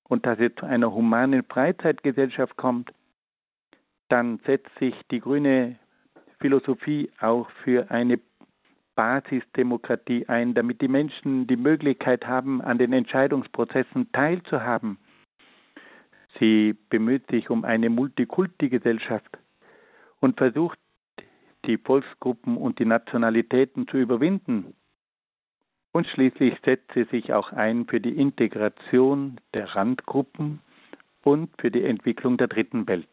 und 0.04 0.26
dass 0.26 0.38
es 0.38 0.54
zu 0.56 0.66
einer 0.66 0.92
humanen 0.92 1.44
Freizeitgesellschaft 1.44 2.56
kommt, 2.56 2.92
dann 4.08 4.38
setzt 4.46 4.70
sich 4.78 4.94
die 5.10 5.20
grüne 5.20 5.78
Philosophie 6.38 7.10
auch 7.20 7.48
für 7.64 7.90
eine 7.90 8.20
Basisdemokratie 8.96 10.26
ein, 10.28 10.54
damit 10.54 10.80
die 10.80 10.88
Menschen 10.88 11.46
die 11.46 11.56
Möglichkeit 11.56 12.26
haben, 12.26 12.60
an 12.60 12.78
den 12.78 12.92
Entscheidungsprozessen 12.92 14.10
teilzuhaben. 14.12 14.98
Sie 16.40 16.74
bemüht 16.90 17.30
sich 17.30 17.48
um 17.50 17.64
eine 17.64 17.88
Multikulti-Gesellschaft 17.90 19.38
und 20.20 20.36
versucht, 20.36 20.78
die 21.66 21.78
Volksgruppen 21.78 22.56
und 22.56 22.78
die 22.78 22.84
Nationalitäten 22.84 23.86
zu 23.88 23.98
überwinden. 23.98 24.74
Und 25.92 26.06
schließlich 26.08 26.58
setzt 26.64 26.92
sie 26.92 27.04
sich 27.04 27.32
auch 27.32 27.52
ein 27.52 27.86
für 27.86 28.00
die 28.00 28.16
Integration 28.16 29.40
der 29.54 29.74
Randgruppen 29.74 30.60
und 31.22 31.50
für 31.60 31.70
die 31.70 31.84
Entwicklung 31.84 32.36
der 32.36 32.48
dritten 32.48 32.86
Welt. 32.86 33.08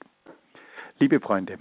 Liebe 1.00 1.20
Freunde, 1.20 1.58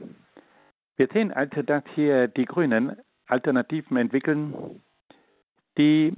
wir 0.97 1.09
sehen 1.13 1.33
also, 1.33 1.63
dass 1.63 1.85
hier 1.95 2.29
die 2.29 2.45
Grünen 2.45 2.97
Alternativen 3.33 3.97
entwickeln, 3.97 4.83
die 5.79 6.13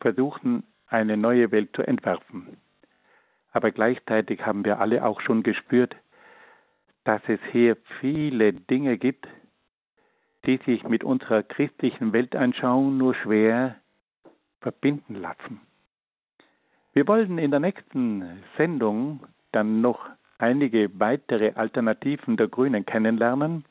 versuchen, 0.00 0.62
eine 0.86 1.16
neue 1.16 1.50
Welt 1.50 1.74
zu 1.74 1.82
entwerfen. 1.82 2.56
Aber 3.50 3.70
gleichzeitig 3.70 4.46
haben 4.46 4.64
wir 4.64 4.78
alle 4.80 5.04
auch 5.04 5.20
schon 5.20 5.42
gespürt, 5.42 5.96
dass 7.04 7.20
es 7.26 7.40
hier 7.50 7.76
viele 8.00 8.52
Dinge 8.52 8.96
gibt, 8.96 9.26
die 10.46 10.58
sich 10.64 10.84
mit 10.84 11.04
unserer 11.04 11.42
christlichen 11.42 12.12
Weltanschauung 12.12 12.96
nur 12.96 13.14
schwer 13.14 13.76
verbinden 14.60 15.16
lassen. 15.16 15.60
Wir 16.92 17.08
wollen 17.08 17.38
in 17.38 17.50
der 17.50 17.60
nächsten 17.60 18.42
Sendung 18.56 19.26
dann 19.50 19.80
noch 19.80 20.08
einige 20.38 20.90
weitere 21.00 21.52
Alternativen 21.54 22.36
der 22.36 22.48
Grünen 22.48 22.84
kennenlernen. 22.86 23.64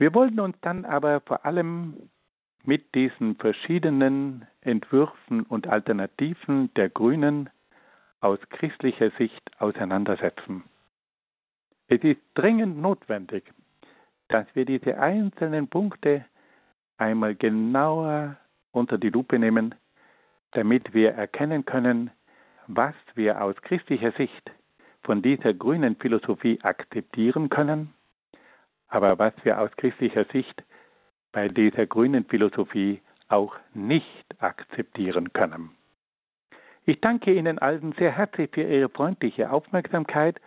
Wir 0.00 0.14
wollen 0.14 0.40
uns 0.40 0.56
dann 0.62 0.86
aber 0.86 1.20
vor 1.20 1.44
allem 1.44 2.08
mit 2.64 2.94
diesen 2.94 3.36
verschiedenen 3.36 4.46
Entwürfen 4.62 5.42
und 5.42 5.66
Alternativen 5.66 6.72
der 6.72 6.88
Grünen 6.88 7.50
aus 8.22 8.38
christlicher 8.48 9.10
Sicht 9.18 9.42
auseinandersetzen. 9.58 10.64
Es 11.88 12.02
ist 12.02 12.20
dringend 12.32 12.78
notwendig, 12.78 13.44
dass 14.28 14.46
wir 14.54 14.64
diese 14.64 14.98
einzelnen 14.98 15.68
Punkte 15.68 16.24
einmal 16.96 17.34
genauer 17.34 18.38
unter 18.72 18.96
die 18.96 19.10
Lupe 19.10 19.38
nehmen, 19.38 19.74
damit 20.52 20.94
wir 20.94 21.10
erkennen 21.10 21.66
können, 21.66 22.10
was 22.68 22.94
wir 23.16 23.42
aus 23.42 23.56
christlicher 23.60 24.12
Sicht 24.12 24.50
von 25.02 25.20
dieser 25.20 25.52
grünen 25.52 25.96
Philosophie 25.96 26.58
akzeptieren 26.62 27.50
können, 27.50 27.92
aber 28.90 29.18
was 29.18 29.32
wir 29.44 29.60
aus 29.60 29.70
christlicher 29.76 30.26
Sicht 30.32 30.62
bei 31.32 31.48
dieser 31.48 31.86
grünen 31.86 32.24
Philosophie 32.24 33.00
auch 33.28 33.54
nicht 33.72 34.26
akzeptieren 34.38 35.32
können. 35.32 35.70
Ich 36.84 37.00
danke 37.00 37.32
Ihnen 37.32 37.58
allen 37.58 37.94
sehr 37.98 38.10
herzlich 38.10 38.50
für 38.52 38.62
Ihre 38.62 38.88
freundliche 38.88 39.50
Aufmerksamkeit 39.50 40.40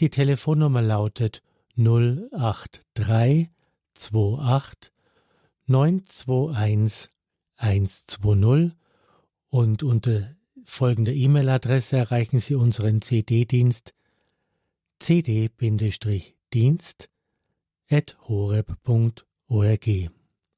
Die 0.02 0.10
Telefonnummer 0.10 0.82
lautet 0.82 1.42
083 1.78 3.50
28 3.96 4.92
921 5.68 7.10
120 7.56 8.76
und 9.50 9.84
unter 9.84 10.36
folgender 10.66 11.14
E-Mail-Adresse 11.14 11.96
erreichen 11.96 12.40
Sie 12.40 12.56
unseren 12.56 13.02
CD-Dienst 13.02 13.94
cd-dienst 15.00 16.08
at 17.90 18.18
horeb.org. 18.28 20.12